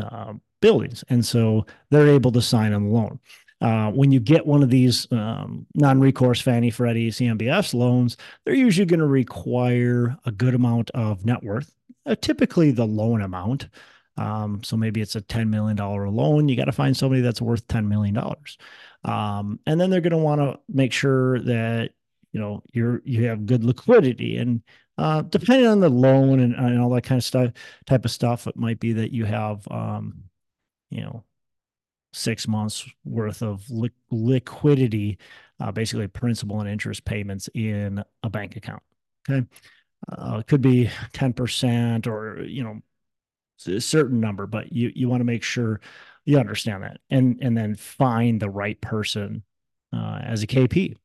uh, 0.00 0.34
buildings. 0.60 1.04
And 1.08 1.24
so 1.24 1.66
they're 1.90 2.08
able 2.08 2.32
to 2.32 2.42
sign 2.42 2.72
on 2.72 2.84
the 2.84 2.90
loan. 2.90 3.20
Uh, 3.60 3.90
when 3.90 4.12
you 4.12 4.20
get 4.20 4.46
one 4.46 4.62
of 4.62 4.70
these 4.70 5.10
um, 5.10 5.66
non-recourse 5.74 6.40
Fannie, 6.40 6.70
Freddie, 6.70 7.10
CMBS 7.10 7.74
loans, 7.74 8.16
they're 8.44 8.54
usually 8.54 8.86
going 8.86 9.00
to 9.00 9.06
require 9.06 10.16
a 10.24 10.30
good 10.30 10.54
amount 10.54 10.90
of 10.90 11.24
net 11.24 11.42
worth, 11.42 11.72
uh, 12.06 12.14
typically 12.20 12.70
the 12.70 12.86
loan 12.86 13.20
amount. 13.20 13.68
Um, 14.16 14.62
so 14.62 14.76
maybe 14.76 15.00
it's 15.00 15.16
a 15.16 15.20
$10 15.22 15.48
million 15.48 15.76
loan. 15.76 16.48
You 16.48 16.56
got 16.56 16.66
to 16.66 16.72
find 16.72 16.96
somebody 16.96 17.20
that's 17.20 17.42
worth 17.42 17.66
$10 17.68 17.86
million. 17.86 18.16
Um, 19.04 19.60
and 19.66 19.80
then 19.80 19.90
they're 19.90 20.00
going 20.00 20.10
to 20.10 20.18
want 20.18 20.40
to 20.40 20.58
make 20.68 20.92
sure 20.92 21.40
that, 21.40 21.90
you 22.32 22.40
know, 22.40 22.62
you're, 22.72 23.02
you 23.04 23.24
have 23.24 23.46
good 23.46 23.64
liquidity 23.64 24.36
and, 24.36 24.62
uh, 24.98 25.22
depending 25.22 25.66
on 25.66 25.80
the 25.80 25.88
loan 25.88 26.40
and, 26.40 26.54
and 26.54 26.80
all 26.80 26.90
that 26.90 27.04
kind 27.04 27.18
of 27.18 27.24
stuff, 27.24 27.52
type 27.86 28.04
of 28.04 28.10
stuff, 28.10 28.46
it 28.46 28.56
might 28.56 28.80
be 28.80 28.92
that 28.92 29.12
you 29.12 29.24
have, 29.24 29.66
um, 29.70 30.24
you 30.90 31.00
know, 31.00 31.22
six 32.12 32.48
months 32.48 32.88
worth 33.04 33.42
of 33.42 33.68
li- 33.70 33.90
liquidity, 34.10 35.18
uh, 35.60 35.70
basically 35.70 36.08
principal 36.08 36.60
and 36.60 36.68
interest 36.68 37.04
payments 37.04 37.48
in 37.54 38.02
a 38.22 38.30
bank 38.30 38.56
account. 38.56 38.82
Okay. 39.28 39.46
Uh, 40.10 40.38
it 40.40 40.46
could 40.46 40.62
be 40.62 40.90
10% 41.12 42.06
or, 42.06 42.42
you 42.42 42.64
know, 42.64 42.80
a 43.66 43.80
certain 43.80 44.20
number, 44.20 44.46
but 44.46 44.72
you, 44.72 44.92
you 44.94 45.08
want 45.08 45.20
to 45.20 45.24
make 45.24 45.42
sure 45.42 45.80
you 46.24 46.38
understand 46.38 46.82
that 46.82 47.00
and, 47.10 47.38
and 47.40 47.56
then 47.56 47.74
find 47.74 48.40
the 48.40 48.50
right 48.50 48.80
person 48.80 49.42
uh, 49.92 50.20
as 50.22 50.42
a 50.42 50.46
KP. 50.46 50.96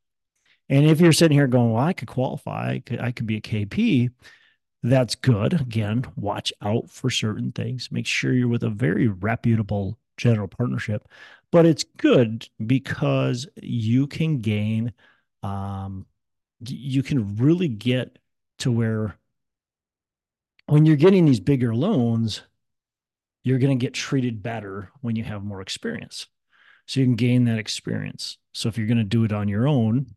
And 0.73 0.87
if 0.87 0.99
you're 0.99 1.13
sitting 1.13 1.37
here 1.37 1.45
going, 1.45 1.71
well, 1.71 1.83
I 1.83 1.93
could 1.93 2.07
qualify, 2.07 2.71
I 2.71 2.79
could, 2.79 2.99
I 2.99 3.11
could 3.11 3.27
be 3.27 3.37
a 3.37 3.41
KP, 3.41 4.09
that's 4.81 5.13
good. 5.13 5.53
Again, 5.61 6.03
watch 6.15 6.51
out 6.63 6.89
for 6.89 7.11
certain 7.11 7.51
things. 7.51 7.91
Make 7.91 8.07
sure 8.07 8.33
you're 8.33 8.47
with 8.47 8.63
a 8.63 8.71
very 8.71 9.07
reputable 9.07 9.99
general 10.17 10.47
partnership, 10.47 11.07
but 11.51 11.67
it's 11.67 11.83
good 11.97 12.49
because 12.65 13.47
you 13.61 14.07
can 14.07 14.41
gain, 14.41 14.93
um, 15.43 16.07
you 16.65 17.03
can 17.03 17.35
really 17.35 17.67
get 17.67 18.17
to 18.57 18.71
where 18.71 19.15
when 20.65 20.87
you're 20.87 20.95
getting 20.95 21.25
these 21.25 21.39
bigger 21.39 21.75
loans, 21.75 22.41
you're 23.43 23.59
going 23.59 23.77
to 23.77 23.85
get 23.85 23.93
treated 23.93 24.41
better 24.41 24.89
when 25.01 25.15
you 25.15 25.23
have 25.23 25.43
more 25.43 25.61
experience. 25.61 26.25
So 26.87 26.99
you 26.99 27.05
can 27.05 27.15
gain 27.15 27.43
that 27.45 27.59
experience. 27.59 28.39
So 28.53 28.69
if 28.69 28.77
you're 28.79 28.87
going 28.87 28.97
to 28.97 29.03
do 29.03 29.23
it 29.23 29.31
on 29.31 29.47
your 29.47 29.67
own, 29.67 30.15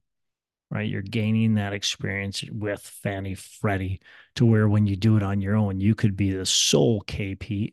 right, 0.71 0.89
you're 0.89 1.03
gaining 1.03 1.55
that 1.55 1.73
experience 1.73 2.43
with 2.51 2.81
Fannie 2.81 3.35
Freddie 3.35 4.01
to 4.35 4.47
where 4.47 4.69
when 4.69 4.87
you 4.87 4.97
do 4.97 5.17
it 5.17 5.23
on 5.23 5.41
your 5.41 5.55
own, 5.55 5.81
you 5.81 5.95
could 5.95 6.17
be 6.17 6.31
the 6.33 6.47
sole 6.47 7.03
KP 7.03 7.73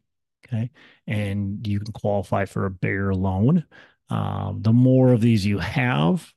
Okay. 0.54 0.70
And 1.08 1.66
you 1.68 1.80
can 1.80 1.94
qualify 1.94 2.46
for 2.46 2.66
a 2.66 2.72
bigger 2.72 3.14
loan. 3.14 3.66
Um, 4.10 4.62
the 4.62 4.74
more 4.74 5.14
of 5.14 5.22
these 5.22 5.46
you 5.46 5.60
have 5.60 6.32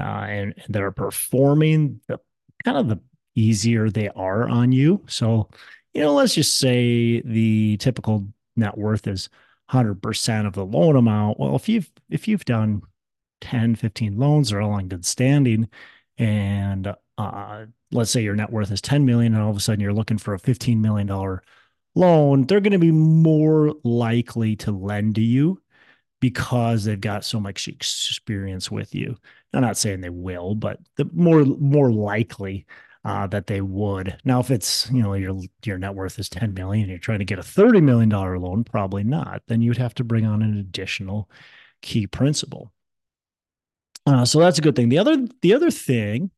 uh, 0.00 0.04
and, 0.04 0.54
and 0.56 0.74
that 0.74 0.82
are 0.82 0.92
performing, 0.92 2.00
the 2.08 2.20
kind 2.64 2.78
of 2.78 2.88
the 2.88 3.00
easier 3.34 3.90
they 3.90 4.08
are 4.10 4.48
on 4.48 4.72
you. 4.72 5.02
So, 5.08 5.48
you 5.94 6.02
know, 6.02 6.14
let's 6.14 6.34
just 6.34 6.58
say 6.58 7.20
the 7.22 7.76
typical 7.78 8.28
net 8.56 8.76
worth 8.76 9.06
is 9.06 9.28
100% 9.70 10.46
of 10.46 10.52
the 10.52 10.64
loan 10.64 10.96
amount. 10.96 11.40
Well, 11.40 11.56
if 11.56 11.68
you've 11.68 11.90
if 12.10 12.28
you've 12.28 12.44
done 12.44 12.82
10, 13.42 13.74
15 13.76 14.16
loans, 14.16 14.50
they're 14.50 14.62
all 14.62 14.78
in 14.78 14.88
good 14.88 15.04
standing 15.04 15.68
and 16.18 16.94
uh, 17.18 17.66
let's 17.90 18.10
say 18.10 18.22
your 18.22 18.36
net 18.36 18.50
worth 18.50 18.70
is 18.70 18.80
10 18.80 19.04
million 19.04 19.34
and 19.34 19.42
all 19.42 19.50
of 19.50 19.56
a 19.56 19.60
sudden 19.60 19.80
you're 19.80 19.92
looking 19.92 20.18
for 20.18 20.34
a 20.34 20.38
15 20.38 20.80
million 20.80 21.06
dollar 21.06 21.42
loan, 21.94 22.46
they're 22.46 22.60
going 22.60 22.72
to 22.72 22.78
be 22.78 22.92
more 22.92 23.74
likely 23.84 24.56
to 24.56 24.72
lend 24.72 25.14
to 25.16 25.20
you 25.20 25.60
because 26.20 26.84
they've 26.84 27.00
got 27.00 27.24
so 27.24 27.40
much 27.40 27.68
experience 27.68 28.70
with 28.70 28.94
you. 28.94 29.16
I'm 29.52 29.62
not 29.62 29.76
saying 29.76 30.00
they 30.00 30.10
will, 30.10 30.54
but 30.54 30.78
the 30.96 31.08
more 31.12 31.44
more 31.44 31.92
likely 31.92 32.66
uh, 33.04 33.26
that 33.26 33.48
they 33.48 33.60
would. 33.60 34.16
Now, 34.24 34.40
if 34.40 34.50
it's 34.50 34.90
you 34.90 35.02
know 35.02 35.14
your 35.14 35.38
your 35.64 35.78
net 35.78 35.94
worth 35.94 36.18
is 36.18 36.28
10 36.28 36.54
million, 36.54 36.88
you're 36.88 36.98
trying 36.98 37.18
to 37.18 37.24
get 37.24 37.38
a 37.38 37.42
30 37.42 37.80
million 37.80 38.08
dollar 38.08 38.38
loan, 38.38 38.64
probably 38.64 39.04
not. 39.04 39.42
Then 39.48 39.60
you'd 39.60 39.78
have 39.78 39.94
to 39.96 40.04
bring 40.04 40.24
on 40.24 40.42
an 40.42 40.56
additional 40.58 41.28
key 41.82 42.06
principal. 42.06 42.72
Uh, 44.06 44.24
so 44.24 44.40
that's 44.40 44.58
a 44.58 44.62
good 44.62 44.74
thing. 44.76 44.88
The 44.88 44.98
other 44.98 45.26
the 45.42 45.54
other 45.54 45.70
thing 45.70 46.30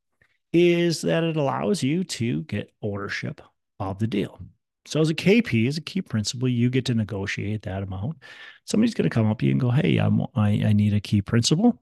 is 0.52 1.02
that 1.02 1.24
it 1.24 1.36
allows 1.36 1.82
you 1.82 2.04
to 2.04 2.42
get 2.44 2.72
ownership 2.82 3.40
of 3.80 3.98
the 3.98 4.06
deal. 4.06 4.40
So 4.86 5.00
as 5.00 5.10
a 5.10 5.14
KP, 5.14 5.66
as 5.68 5.78
a 5.78 5.82
key 5.82 6.02
principal, 6.02 6.48
you 6.48 6.70
get 6.70 6.84
to 6.86 6.94
negotiate 6.94 7.62
that 7.62 7.82
amount. 7.82 8.18
Somebody's 8.66 8.94
going 8.94 9.08
to 9.08 9.14
come 9.14 9.30
up 9.30 9.38
to 9.40 9.46
you 9.46 9.52
and 9.52 9.60
go, 9.60 9.70
"Hey, 9.70 9.98
I'm, 9.98 10.22
I, 10.34 10.62
I 10.66 10.72
need 10.74 10.94
a 10.94 11.00
key 11.00 11.22
principal," 11.22 11.80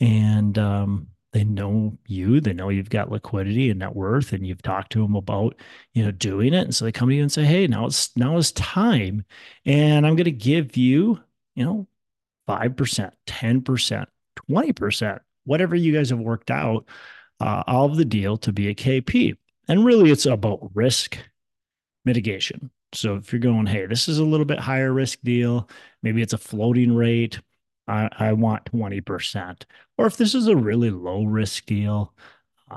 and 0.00 0.56
um, 0.58 1.08
they 1.32 1.44
know 1.44 1.98
you, 2.06 2.40
they 2.40 2.52
know 2.52 2.68
you've 2.70 2.90
got 2.90 3.10
liquidity 3.10 3.70
and 3.70 3.80
net 3.80 3.96
worth, 3.96 4.32
and 4.32 4.46
you've 4.46 4.62
talked 4.62 4.92
to 4.92 5.02
them 5.02 5.16
about 5.16 5.56
you 5.94 6.04
know 6.04 6.12
doing 6.12 6.54
it, 6.54 6.64
and 6.64 6.74
so 6.74 6.84
they 6.84 6.92
come 6.92 7.08
to 7.08 7.14
you 7.16 7.22
and 7.22 7.32
say, 7.32 7.44
"Hey, 7.44 7.66
now 7.66 7.86
it's 7.86 8.16
now 8.16 8.36
it's 8.38 8.52
time, 8.52 9.24
and 9.64 10.06
I'm 10.06 10.16
going 10.16 10.24
to 10.26 10.30
give 10.32 10.76
you 10.76 11.20
you 11.56 11.64
know 11.64 11.88
five 12.46 12.76
percent, 12.76 13.14
ten 13.26 13.62
percent, 13.62 14.08
twenty 14.48 14.72
percent, 14.72 15.22
whatever 15.44 15.74
you 15.74 15.92
guys 15.92 16.10
have 16.10 16.18
worked 16.18 16.50
out 16.50 16.86
uh, 17.40 17.62
of 17.66 17.96
the 17.96 18.04
deal 18.04 18.36
to 18.38 18.52
be 18.52 18.68
a 18.68 18.74
KP." 18.74 19.36
And 19.68 19.84
really, 19.84 20.10
it's 20.10 20.26
about 20.26 20.70
risk 20.74 21.18
mitigation. 22.04 22.70
So 22.92 23.16
if 23.16 23.32
you're 23.32 23.40
going, 23.40 23.66
hey, 23.66 23.86
this 23.86 24.08
is 24.08 24.18
a 24.18 24.24
little 24.24 24.46
bit 24.46 24.58
higher 24.58 24.92
risk 24.92 25.18
deal, 25.22 25.68
maybe 26.02 26.22
it's 26.22 26.32
a 26.32 26.38
floating 26.38 26.94
rate. 26.94 27.40
I, 27.88 28.08
I 28.18 28.32
want 28.32 28.72
20%. 28.72 29.62
Or 29.98 30.06
if 30.06 30.16
this 30.16 30.34
is 30.34 30.46
a 30.46 30.56
really 30.56 30.90
low 30.90 31.24
risk 31.24 31.66
deal, 31.66 32.14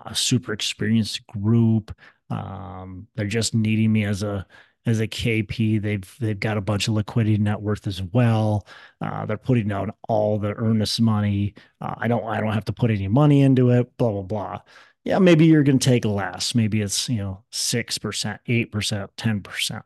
a 0.05 0.13
super 0.13 0.53
experienced 0.53 1.25
group, 1.27 1.95
um, 2.29 3.07
they're 3.15 3.25
just 3.25 3.55
needing 3.55 3.91
me 3.91 4.03
as 4.05 4.23
a 4.23 4.45
as 4.89 4.99
a 4.99 5.07
KP. 5.07 5.81
They've 5.81 6.15
they've 6.19 6.39
got 6.39 6.57
a 6.57 6.61
bunch 6.61 6.87
of 6.87 6.95
liquidity 6.95 7.37
net 7.37 7.61
worth 7.61 7.87
as 7.87 8.01
well. 8.01 8.67
Uh, 9.01 9.25
they're 9.25 9.37
putting 9.37 9.67
down 9.67 9.91
all 10.07 10.39
the 10.39 10.53
earnest 10.55 10.99
money. 10.99 11.53
Uh, 11.79 11.95
I 11.97 12.07
don't 12.07 12.25
I 12.25 12.39
don't 12.41 12.53
have 12.53 12.65
to 12.65 12.73
put 12.73 12.91
any 12.91 13.07
money 13.07 13.41
into 13.41 13.69
it. 13.69 13.95
Blah 13.97 14.11
blah 14.11 14.21
blah 14.23 14.59
yeah, 15.05 15.19
maybe 15.19 15.45
you're 15.45 15.63
going 15.63 15.79
to 15.79 15.89
take 15.89 16.05
less. 16.05 16.53
Maybe 16.53 16.81
it's, 16.81 17.09
you 17.09 17.17
know, 17.17 17.43
6%, 17.51 18.39
8%, 18.47 19.07
10%, 19.17 19.81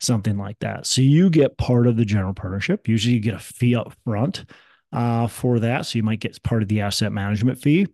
something 0.00 0.38
like 0.38 0.58
that. 0.60 0.86
So 0.86 1.02
you 1.02 1.30
get 1.30 1.58
part 1.58 1.86
of 1.86 1.96
the 1.96 2.04
general 2.04 2.34
partnership. 2.34 2.88
Usually 2.88 3.14
you 3.14 3.20
get 3.20 3.34
a 3.34 3.38
fee 3.38 3.76
up 3.76 3.94
front 4.04 4.44
uh, 4.92 5.26
for 5.26 5.60
that. 5.60 5.86
So 5.86 5.98
you 5.98 6.02
might 6.02 6.20
get 6.20 6.42
part 6.42 6.62
of 6.62 6.68
the 6.68 6.80
asset 6.80 7.12
management 7.12 7.60
fee. 7.60 7.86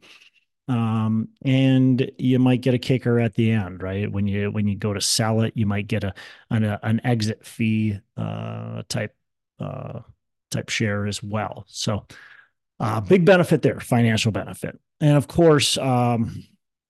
Um, 0.70 1.30
and 1.42 2.12
you 2.16 2.38
might 2.38 2.60
get 2.60 2.74
a 2.74 2.78
kicker 2.78 3.18
at 3.18 3.34
the 3.34 3.50
end, 3.50 3.82
right? 3.82 4.10
When 4.10 4.28
you 4.28 4.52
when 4.52 4.68
you 4.68 4.76
go 4.76 4.94
to 4.94 5.00
sell 5.00 5.40
it, 5.40 5.52
you 5.56 5.66
might 5.66 5.88
get 5.88 6.04
a 6.04 6.14
an, 6.48 6.62
a, 6.62 6.78
an 6.84 7.00
exit 7.02 7.44
fee 7.44 7.98
uh, 8.16 8.84
type 8.88 9.12
uh, 9.58 10.00
type 10.52 10.68
share 10.68 11.06
as 11.06 11.24
well. 11.24 11.64
So 11.66 12.06
uh, 12.78 13.00
big 13.00 13.24
benefit 13.24 13.62
there, 13.62 13.80
financial 13.80 14.30
benefit, 14.30 14.78
and 15.00 15.16
of 15.16 15.26
course, 15.26 15.76
um, 15.76 16.44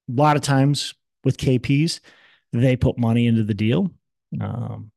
a 0.07 0.13
lot 0.13 0.35
of 0.35 0.43
times 0.43 0.93
with 1.23 1.37
KPs, 1.37 2.01
they 2.53 2.75
put 2.75 2.99
money 2.99 3.25
into 3.25 3.43
the 3.43 3.55
deal. 3.55 3.89
Um, 4.39 4.91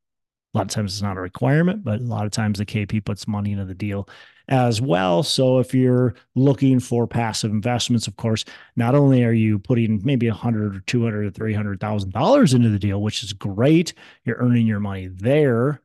a 0.55 0.59
lot 0.59 0.67
of 0.67 0.71
times 0.71 0.95
it's 0.95 1.03
not 1.03 1.17
a 1.17 1.21
requirement, 1.21 1.83
but 1.83 2.01
a 2.01 2.05
lot 2.05 2.27
of 2.27 2.31
times 2.31 2.59
the 2.59 2.67
KP 2.67 3.05
puts 3.05 3.27
money 3.27 3.53
into 3.53 3.65
the 3.65 3.75
deal 3.75 4.09
as 4.49 4.81
well. 4.81 5.23
So 5.23 5.59
if 5.59 5.75
you're 5.75 6.15
looking 6.35 6.79
for 6.79 7.07
passive 7.07 7.51
investments, 7.51 8.07
of 8.07 8.17
course, 8.17 8.45
not 8.77 8.95
only 8.95 9.25
are 9.25 9.33
you 9.33 9.59
putting 9.59 10.01
maybe 10.05 10.29
a 10.29 10.35
hundred 10.35 10.77
or 10.77 10.81
two 10.81 11.03
hundred 11.03 11.27
or 11.27 11.31
three 11.31 11.55
hundred 11.55 11.81
thousand 11.81 12.13
dollars 12.13 12.55
into 12.55 12.69
the 12.69 12.79
deal, 12.79 13.03
which 13.03 13.23
is 13.25 13.33
great, 13.33 13.95
you're 14.25 14.37
earning 14.39 14.67
your 14.67 14.81
money 14.81 15.09
there, 15.09 15.81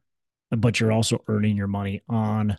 but 0.52 0.80
you're 0.80 0.92
also 0.92 1.24
earning 1.28 1.58
your 1.58 1.68
money 1.68 2.02
on 2.08 2.58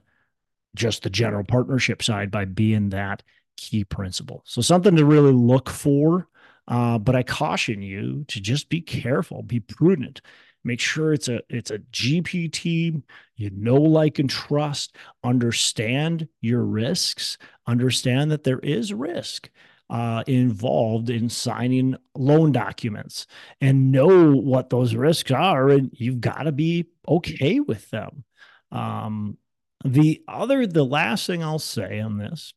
just 0.74 1.02
the 1.02 1.10
general 1.10 1.44
partnership 1.44 2.02
side 2.02 2.30
by 2.30 2.44
being 2.44 2.90
that 2.90 3.22
key 3.56 3.84
principal. 3.84 4.42
So 4.46 4.62
something 4.62 4.96
to 4.96 5.04
really 5.04 5.32
look 5.32 5.68
for 5.68 6.28
uh, 6.70 6.98
but 6.98 7.16
I 7.16 7.24
caution 7.24 7.82
you 7.82 8.24
to 8.28 8.40
just 8.40 8.68
be 8.68 8.80
careful, 8.80 9.42
be 9.42 9.58
prudent. 9.58 10.20
Make 10.62 10.80
sure 10.80 11.12
it's 11.12 11.28
a 11.28 11.40
it's 11.48 11.70
a 11.70 11.78
GPT 11.78 13.02
you 13.40 13.48
know, 13.54 13.76
like, 13.76 14.18
and 14.18 14.28
trust. 14.28 14.94
Understand 15.24 16.28
your 16.42 16.62
risks. 16.62 17.38
Understand 17.66 18.30
that 18.32 18.44
there 18.44 18.58
is 18.58 18.92
risk 18.92 19.48
uh, 19.88 20.22
involved 20.26 21.08
in 21.08 21.30
signing 21.30 21.96
loan 22.14 22.52
documents, 22.52 23.26
and 23.58 23.90
know 23.90 24.32
what 24.32 24.68
those 24.68 24.94
risks 24.94 25.30
are. 25.30 25.70
And 25.70 25.90
you've 25.94 26.20
got 26.20 26.42
to 26.42 26.52
be 26.52 26.88
okay 27.08 27.60
with 27.60 27.88
them. 27.88 28.24
Um, 28.70 29.38
the 29.86 30.22
other, 30.28 30.66
the 30.66 30.84
last 30.84 31.26
thing 31.26 31.42
I'll 31.42 31.58
say 31.58 31.98
on 31.98 32.18
this 32.18 32.52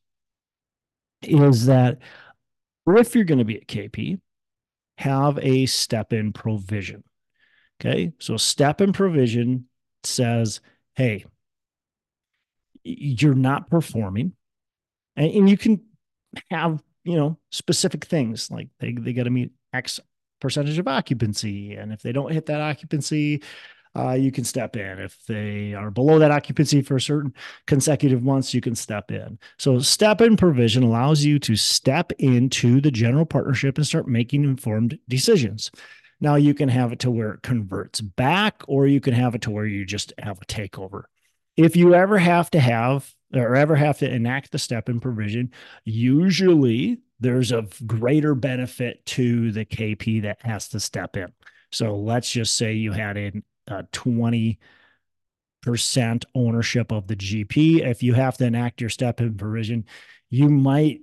is 1.21 1.67
that 1.67 1.99
if 2.85 3.15
you're 3.15 3.23
going 3.23 3.39
to 3.39 3.45
be 3.45 3.55
a 3.55 3.65
KP, 3.65 4.19
have 4.97 5.39
a 5.39 5.65
step 5.65 6.11
in 6.11 6.33
provision. 6.33 7.05
Okay. 7.83 8.13
So 8.19 8.37
step 8.37 8.79
in 8.79 8.93
provision 8.93 9.65
says, 10.03 10.61
hey, 10.95 11.25
you're 12.83 13.33
not 13.33 13.69
performing. 13.69 14.33
And, 15.15 15.31
and 15.31 15.49
you 15.49 15.57
can 15.57 15.81
have, 16.49 16.81
you 17.03 17.17
know, 17.17 17.37
specific 17.51 18.05
things 18.05 18.49
like 18.49 18.69
they, 18.79 18.93
they 18.93 19.13
got 19.13 19.23
to 19.23 19.29
meet 19.29 19.51
X 19.73 19.99
percentage 20.39 20.77
of 20.77 20.87
occupancy. 20.87 21.75
And 21.75 21.91
if 21.91 22.01
they 22.01 22.11
don't 22.11 22.31
hit 22.31 22.45
that 22.45 22.61
occupancy, 22.61 23.43
uh, 23.95 24.13
you 24.13 24.31
can 24.31 24.43
step 24.43 24.75
in. 24.75 24.99
If 24.99 25.23
they 25.27 25.73
are 25.73 25.91
below 25.91 26.19
that 26.19 26.31
occupancy 26.31 26.81
for 26.81 26.95
a 26.95 27.01
certain 27.01 27.33
consecutive 27.67 28.23
months, 28.23 28.53
you 28.53 28.61
can 28.61 28.75
step 28.75 29.11
in. 29.11 29.37
So, 29.59 29.79
step 29.79 30.19
in 30.19 30.35
provision 30.35 30.83
allows 30.83 31.23
you 31.23 31.37
to 31.39 31.55
step 31.55 32.11
into 32.13 32.81
the 32.81 32.89
general 32.89 33.25
partnership 33.25 33.77
and 33.77 33.85
start 33.85 34.07
making 34.07 34.45
informed 34.45 34.97
decisions. 35.07 35.69
Now, 36.23 36.35
you 36.35 36.53
can 36.53 36.69
have 36.69 36.93
it 36.93 36.99
to 36.99 37.11
where 37.11 37.33
it 37.33 37.41
converts 37.41 37.99
back, 37.99 38.63
or 38.69 38.87
you 38.87 39.01
can 39.01 39.13
have 39.13 39.35
it 39.35 39.41
to 39.41 39.51
where 39.51 39.65
you 39.65 39.83
just 39.83 40.13
have 40.17 40.41
a 40.41 40.45
takeover. 40.45 41.03
If 41.57 41.75
you 41.75 41.93
ever 41.93 42.17
have 42.17 42.49
to 42.51 42.61
have 42.61 43.13
or 43.33 43.57
ever 43.57 43.75
have 43.75 43.97
to 43.97 44.09
enact 44.09 44.53
the 44.53 44.57
step 44.57 44.87
in 44.87 45.01
provision, 45.01 45.51
usually 45.83 47.01
there's 47.19 47.51
a 47.51 47.67
greater 47.85 48.35
benefit 48.35 49.05
to 49.07 49.51
the 49.51 49.65
KP 49.65 50.21
that 50.21 50.41
has 50.45 50.69
to 50.69 50.79
step 50.79 51.17
in. 51.17 51.33
So 51.73 51.97
let's 51.97 52.31
just 52.31 52.55
say 52.55 52.71
you 52.71 52.93
had 52.93 53.17
a, 53.17 53.31
uh, 53.67 53.83
20 53.91 54.59
percent 55.61 56.23
ownership 56.35 56.93
of 56.93 57.07
the 57.07 57.17
GP. 57.17 57.81
If 57.81 58.01
you 58.01 58.13
have 58.13 58.37
to 58.37 58.45
enact 58.45 58.79
your 58.79 58.89
step 58.89 59.19
in 59.19 59.35
provision, 59.35 59.83
you 60.29 60.47
might 60.47 61.01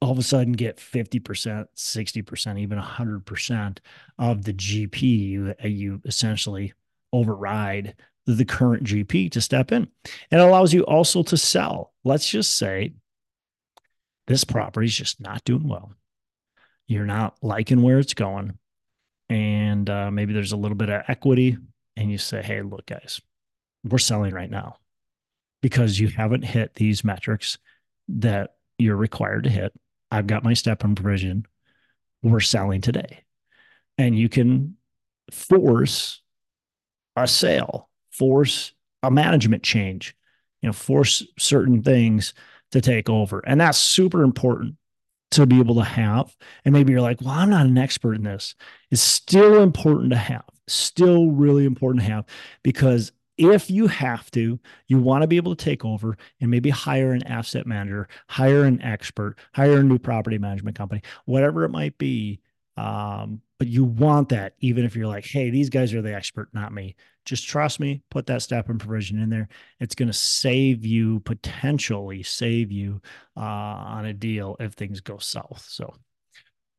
all 0.00 0.12
of 0.12 0.18
a 0.18 0.22
sudden 0.22 0.52
get 0.52 0.78
50%, 0.78 1.66
60%, 1.76 2.58
even 2.58 2.78
100% 2.78 3.78
of 4.18 4.44
the 4.44 4.52
GP. 4.52 5.02
You, 5.02 5.54
you 5.64 6.00
essentially 6.04 6.72
override 7.12 7.94
the 8.26 8.44
current 8.44 8.84
GP 8.84 9.32
to 9.32 9.40
step 9.40 9.72
in. 9.72 9.88
And 10.30 10.40
it 10.40 10.44
allows 10.44 10.72
you 10.72 10.82
also 10.82 11.22
to 11.24 11.36
sell. 11.36 11.92
Let's 12.04 12.28
just 12.28 12.56
say 12.56 12.94
this 14.26 14.44
property 14.44 14.86
is 14.86 14.96
just 14.96 15.20
not 15.20 15.44
doing 15.44 15.68
well. 15.68 15.92
You're 16.86 17.06
not 17.06 17.36
liking 17.42 17.82
where 17.82 17.98
it's 17.98 18.14
going 18.14 18.58
and 19.30 19.88
uh, 19.88 20.10
maybe 20.10 20.32
there's 20.34 20.52
a 20.52 20.56
little 20.56 20.76
bit 20.76 20.90
of 20.90 21.04
equity, 21.06 21.56
and 21.96 22.10
you 22.10 22.18
say, 22.18 22.42
hey, 22.42 22.62
look, 22.62 22.86
guys, 22.86 23.20
we're 23.84 23.98
selling 23.98 24.34
right 24.34 24.50
now 24.50 24.78
because 25.62 26.00
you 26.00 26.08
haven't 26.08 26.42
hit 26.42 26.74
these 26.74 27.04
metrics 27.04 27.56
that 28.08 28.56
you're 28.76 28.96
required 28.96 29.44
to 29.44 29.50
hit. 29.50 29.72
I've 30.10 30.26
got 30.26 30.44
my 30.44 30.54
step 30.54 30.84
in 30.84 30.94
provision. 30.94 31.46
We're 32.22 32.40
selling 32.40 32.80
today. 32.80 33.24
And 33.96 34.18
you 34.18 34.28
can 34.28 34.76
force 35.30 36.22
a 37.16 37.26
sale, 37.26 37.88
force 38.10 38.72
a 39.02 39.10
management 39.10 39.62
change, 39.62 40.14
you 40.62 40.68
know, 40.68 40.72
force 40.72 41.26
certain 41.38 41.82
things 41.82 42.34
to 42.72 42.80
take 42.80 43.08
over. 43.08 43.40
And 43.46 43.60
that's 43.60 43.78
super 43.78 44.22
important 44.22 44.76
to 45.32 45.46
be 45.46 45.58
able 45.58 45.76
to 45.76 45.84
have. 45.84 46.36
And 46.64 46.72
maybe 46.72 46.92
you're 46.92 47.00
like, 47.00 47.20
well, 47.20 47.30
I'm 47.30 47.50
not 47.50 47.66
an 47.66 47.78
expert 47.78 48.14
in 48.14 48.24
this. 48.24 48.54
It's 48.90 49.00
still 49.00 49.62
important 49.62 50.10
to 50.10 50.18
have, 50.18 50.44
still 50.66 51.30
really 51.30 51.64
important 51.64 52.04
to 52.04 52.10
have 52.10 52.24
because 52.62 53.12
if 53.40 53.70
you 53.70 53.86
have 53.86 54.30
to, 54.32 54.60
you 54.86 54.98
want 54.98 55.22
to 55.22 55.26
be 55.26 55.38
able 55.38 55.56
to 55.56 55.64
take 55.64 55.82
over 55.84 56.18
and 56.40 56.50
maybe 56.50 56.68
hire 56.68 57.12
an 57.12 57.26
asset 57.26 57.66
manager, 57.66 58.06
hire 58.28 58.64
an 58.64 58.82
expert, 58.82 59.36
hire 59.54 59.78
a 59.78 59.82
new 59.82 59.98
property 59.98 60.36
management 60.36 60.76
company, 60.76 61.00
whatever 61.24 61.64
it 61.64 61.70
might 61.70 61.96
be. 61.96 62.40
Um, 62.76 63.40
but 63.58 63.68
you 63.68 63.84
want 63.84 64.28
that 64.28 64.54
even 64.60 64.84
if 64.84 64.94
you're 64.94 65.06
like, 65.06 65.24
hey, 65.24 65.48
these 65.48 65.70
guys 65.70 65.94
are 65.94 66.02
the 66.02 66.14
expert, 66.14 66.50
not 66.52 66.72
me. 66.72 66.96
Just 67.24 67.48
trust 67.48 67.80
me, 67.80 68.02
put 68.10 68.26
that 68.26 68.42
step 68.42 68.68
in 68.68 68.78
provision 68.78 69.18
in 69.18 69.30
there. 69.30 69.48
It's 69.80 69.94
going 69.94 70.08
to 70.08 70.14
save 70.14 70.84
you, 70.84 71.20
potentially 71.20 72.22
save 72.22 72.70
you 72.70 73.00
uh, 73.36 73.40
on 73.40 74.04
a 74.04 74.12
deal 74.12 74.56
if 74.60 74.74
things 74.74 75.00
go 75.00 75.18
south. 75.18 75.66
So, 75.68 75.94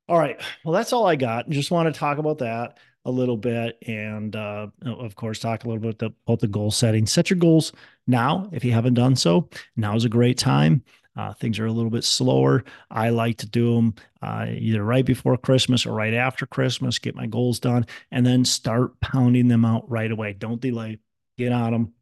all 0.07 0.17
right. 0.17 0.39
Well, 0.63 0.73
that's 0.73 0.93
all 0.93 1.07
I 1.07 1.15
got. 1.15 1.49
Just 1.49 1.71
want 1.71 1.93
to 1.93 1.99
talk 1.99 2.17
about 2.17 2.39
that 2.39 2.77
a 3.05 3.11
little 3.11 3.37
bit 3.37 3.77
and 3.87 4.35
uh, 4.35 4.67
of 4.85 5.15
course 5.15 5.39
talk 5.39 5.63
a 5.63 5.67
little 5.67 5.81
bit 5.81 6.01
about 6.01 6.39
the 6.39 6.47
goal 6.47 6.69
setting 6.69 7.05
set 7.05 7.29
your 7.29 7.39
goals 7.39 7.71
now 8.05 8.47
if 8.51 8.63
you 8.63 8.71
haven't 8.71 8.93
done 8.93 9.15
so 9.15 9.49
now 9.75 9.95
is 9.95 10.05
a 10.05 10.09
great 10.09 10.37
time 10.37 10.83
uh, 11.17 11.33
things 11.33 11.59
are 11.59 11.65
a 11.65 11.71
little 11.71 11.89
bit 11.89 12.03
slower. 12.03 12.63
I 12.89 13.09
like 13.09 13.37
to 13.39 13.45
do 13.45 13.75
them 13.75 13.95
uh, 14.21 14.45
either 14.49 14.83
right 14.83 15.05
before 15.05 15.37
Christmas 15.37 15.85
or 15.85 15.93
right 15.93 16.13
after 16.13 16.45
Christmas, 16.45 16.99
get 16.99 17.15
my 17.15 17.27
goals 17.27 17.59
done, 17.59 17.85
and 18.11 18.25
then 18.25 18.45
start 18.45 18.99
pounding 19.01 19.47
them 19.47 19.65
out 19.65 19.89
right 19.89 20.11
away. 20.11 20.33
Don't 20.33 20.61
delay, 20.61 20.99
get 21.37 21.51
on 21.51 21.71
them. 21.73 21.93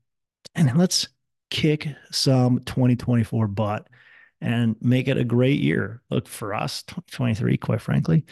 And 0.54 0.78
let's 0.78 1.08
kick 1.50 1.88
some 2.12 2.60
2024 2.60 3.48
butt 3.48 3.88
and 4.42 4.76
make 4.80 5.08
it 5.08 5.18
a 5.18 5.24
great 5.24 5.60
year. 5.60 6.02
Look, 6.12 6.28
for 6.28 6.54
us, 6.54 6.84
2023, 6.84 7.58
quite 7.58 7.82
frankly, 7.82 8.26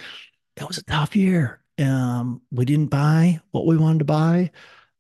it 0.55 0.67
was 0.67 0.77
a 0.77 0.83
tough 0.83 1.15
year. 1.15 1.59
Um, 1.79 2.41
we 2.51 2.65
didn't 2.65 2.87
buy 2.87 3.41
what 3.51 3.65
we 3.65 3.77
wanted 3.77 3.99
to 3.99 4.05
buy. 4.05 4.51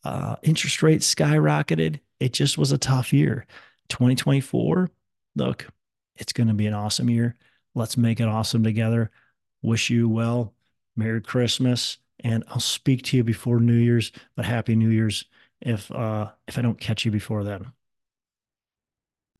Uh, 0.03 0.35
interest 0.43 0.83
rates 0.83 1.13
skyrocketed. 1.13 1.99
It 2.19 2.33
just 2.33 2.57
was 2.57 2.71
a 2.71 2.77
tough 2.77 3.13
year. 3.13 3.45
2024, 3.89 4.89
look, 5.35 5.67
it's 6.15 6.33
going 6.33 6.47
to 6.47 6.53
be 6.53 6.67
an 6.67 6.73
awesome 6.73 7.09
year. 7.09 7.35
Let's 7.75 7.97
make 7.97 8.19
it 8.19 8.27
awesome 8.27 8.63
together. 8.63 9.11
Wish 9.61 9.89
you 9.89 10.09
well. 10.09 10.53
Merry 10.95 11.21
Christmas. 11.21 11.97
And 12.21 12.43
I'll 12.49 12.59
speak 12.59 13.03
to 13.03 13.17
you 13.17 13.23
before 13.23 13.59
New 13.59 13.73
Year's, 13.73 14.11
but 14.35 14.45
happy 14.45 14.75
New 14.75 14.89
Year's 14.89 15.25
if 15.61 15.91
uh 15.91 16.31
if 16.47 16.57
I 16.57 16.61
don't 16.61 16.79
catch 16.79 17.05
you 17.05 17.11
before 17.11 17.43
then. 17.43 17.71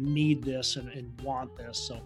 need 0.00 0.42
this 0.42 0.76
and, 0.76 0.88
and 0.90 1.20
want 1.20 1.56
this. 1.56 1.78
So, 1.78 2.00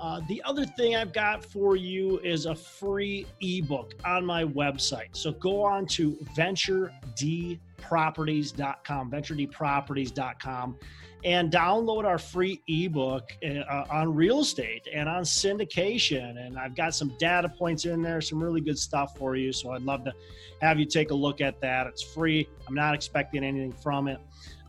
uh, 0.00 0.20
the 0.28 0.40
other 0.44 0.64
thing 0.64 0.94
I've 0.96 1.12
got 1.12 1.44
for 1.44 1.76
you 1.76 2.20
is 2.20 2.46
a 2.46 2.54
free 2.54 3.26
ebook 3.42 3.92
on 4.02 4.24
my 4.24 4.44
website. 4.44 5.08
So 5.12 5.32
go 5.32 5.62
on 5.62 5.84
to 5.88 6.12
venturedproperties.com, 6.34 9.10
venturedproperties.com, 9.10 10.78
and 11.24 11.52
download 11.52 12.04
our 12.04 12.18
free 12.18 12.60
ebook 12.68 13.32
uh, 13.44 13.84
on 13.90 14.14
real 14.14 14.40
estate 14.40 14.88
and 14.92 15.08
on 15.08 15.22
syndication. 15.22 16.44
And 16.44 16.58
I've 16.58 16.74
got 16.74 16.94
some 16.94 17.12
data 17.18 17.48
points 17.48 17.84
in 17.84 18.02
there, 18.02 18.20
some 18.20 18.42
really 18.42 18.60
good 18.60 18.78
stuff 18.78 19.16
for 19.16 19.36
you. 19.36 19.52
So 19.52 19.72
I'd 19.72 19.82
love 19.82 20.04
to 20.04 20.12
have 20.60 20.78
you 20.78 20.86
take 20.86 21.10
a 21.10 21.14
look 21.14 21.40
at 21.40 21.60
that. 21.60 21.86
It's 21.86 22.02
free, 22.02 22.48
I'm 22.68 22.74
not 22.74 22.94
expecting 22.94 23.44
anything 23.44 23.72
from 23.72 24.08
it. 24.08 24.20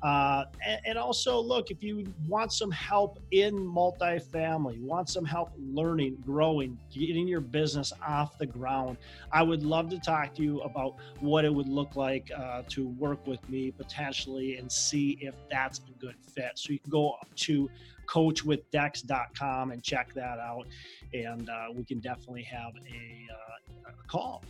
Uh, 0.03 0.45
and, 0.65 0.81
and, 0.87 0.97
also, 0.97 1.39
look, 1.39 1.69
if 1.69 1.83
you 1.83 2.11
want 2.27 2.51
some 2.51 2.71
help 2.71 3.19
in 3.29 3.53
multifamily, 3.53 4.81
want 4.81 5.07
some 5.07 5.23
help 5.23 5.51
learning, 5.59 6.17
growing, 6.25 6.75
getting 6.91 7.27
your 7.27 7.39
business 7.39 7.93
off 8.05 8.35
the 8.39 8.45
ground, 8.47 8.97
I 9.31 9.43
would 9.43 9.61
love 9.61 9.89
to 9.91 9.99
talk 9.99 10.33
to 10.35 10.41
you 10.41 10.59
about 10.61 10.95
what 11.19 11.45
it 11.45 11.53
would 11.53 11.69
look 11.69 11.95
like 11.95 12.31
uh, 12.35 12.63
to 12.69 12.87
work 12.87 13.27
with 13.27 13.47
me 13.47 13.69
potentially 13.69 14.57
and 14.57 14.71
see 14.71 15.19
if 15.21 15.35
that's 15.51 15.79
a 15.79 16.03
good 16.03 16.15
fit. 16.33 16.40
So 16.55 16.73
you 16.73 16.79
can 16.79 16.91
go 16.91 17.15
to 17.35 17.69
coachwithdex.com 18.07 19.71
and 19.71 19.83
check 19.83 20.13
that 20.13 20.39
out, 20.39 20.67
and 21.13 21.49
uh, 21.49 21.67
we 21.73 21.83
can 21.83 21.99
definitely 21.99 22.43
have 22.43 22.73
a, 22.75 23.27
uh, 23.33 23.91
a 23.91 24.07
call. 24.07 24.43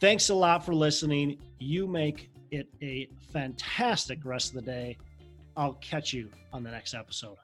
Thanks 0.00 0.30
a 0.30 0.34
lot 0.34 0.64
for 0.64 0.74
listening. 0.74 1.38
You 1.58 1.86
make 1.86 2.30
it 2.50 2.68
a 2.82 3.08
fantastic 3.32 4.24
rest 4.24 4.50
of 4.50 4.54
the 4.56 4.62
day. 4.62 4.96
I'll 5.56 5.74
catch 5.74 6.12
you 6.12 6.30
on 6.52 6.62
the 6.62 6.70
next 6.70 6.94
episode. 6.94 7.36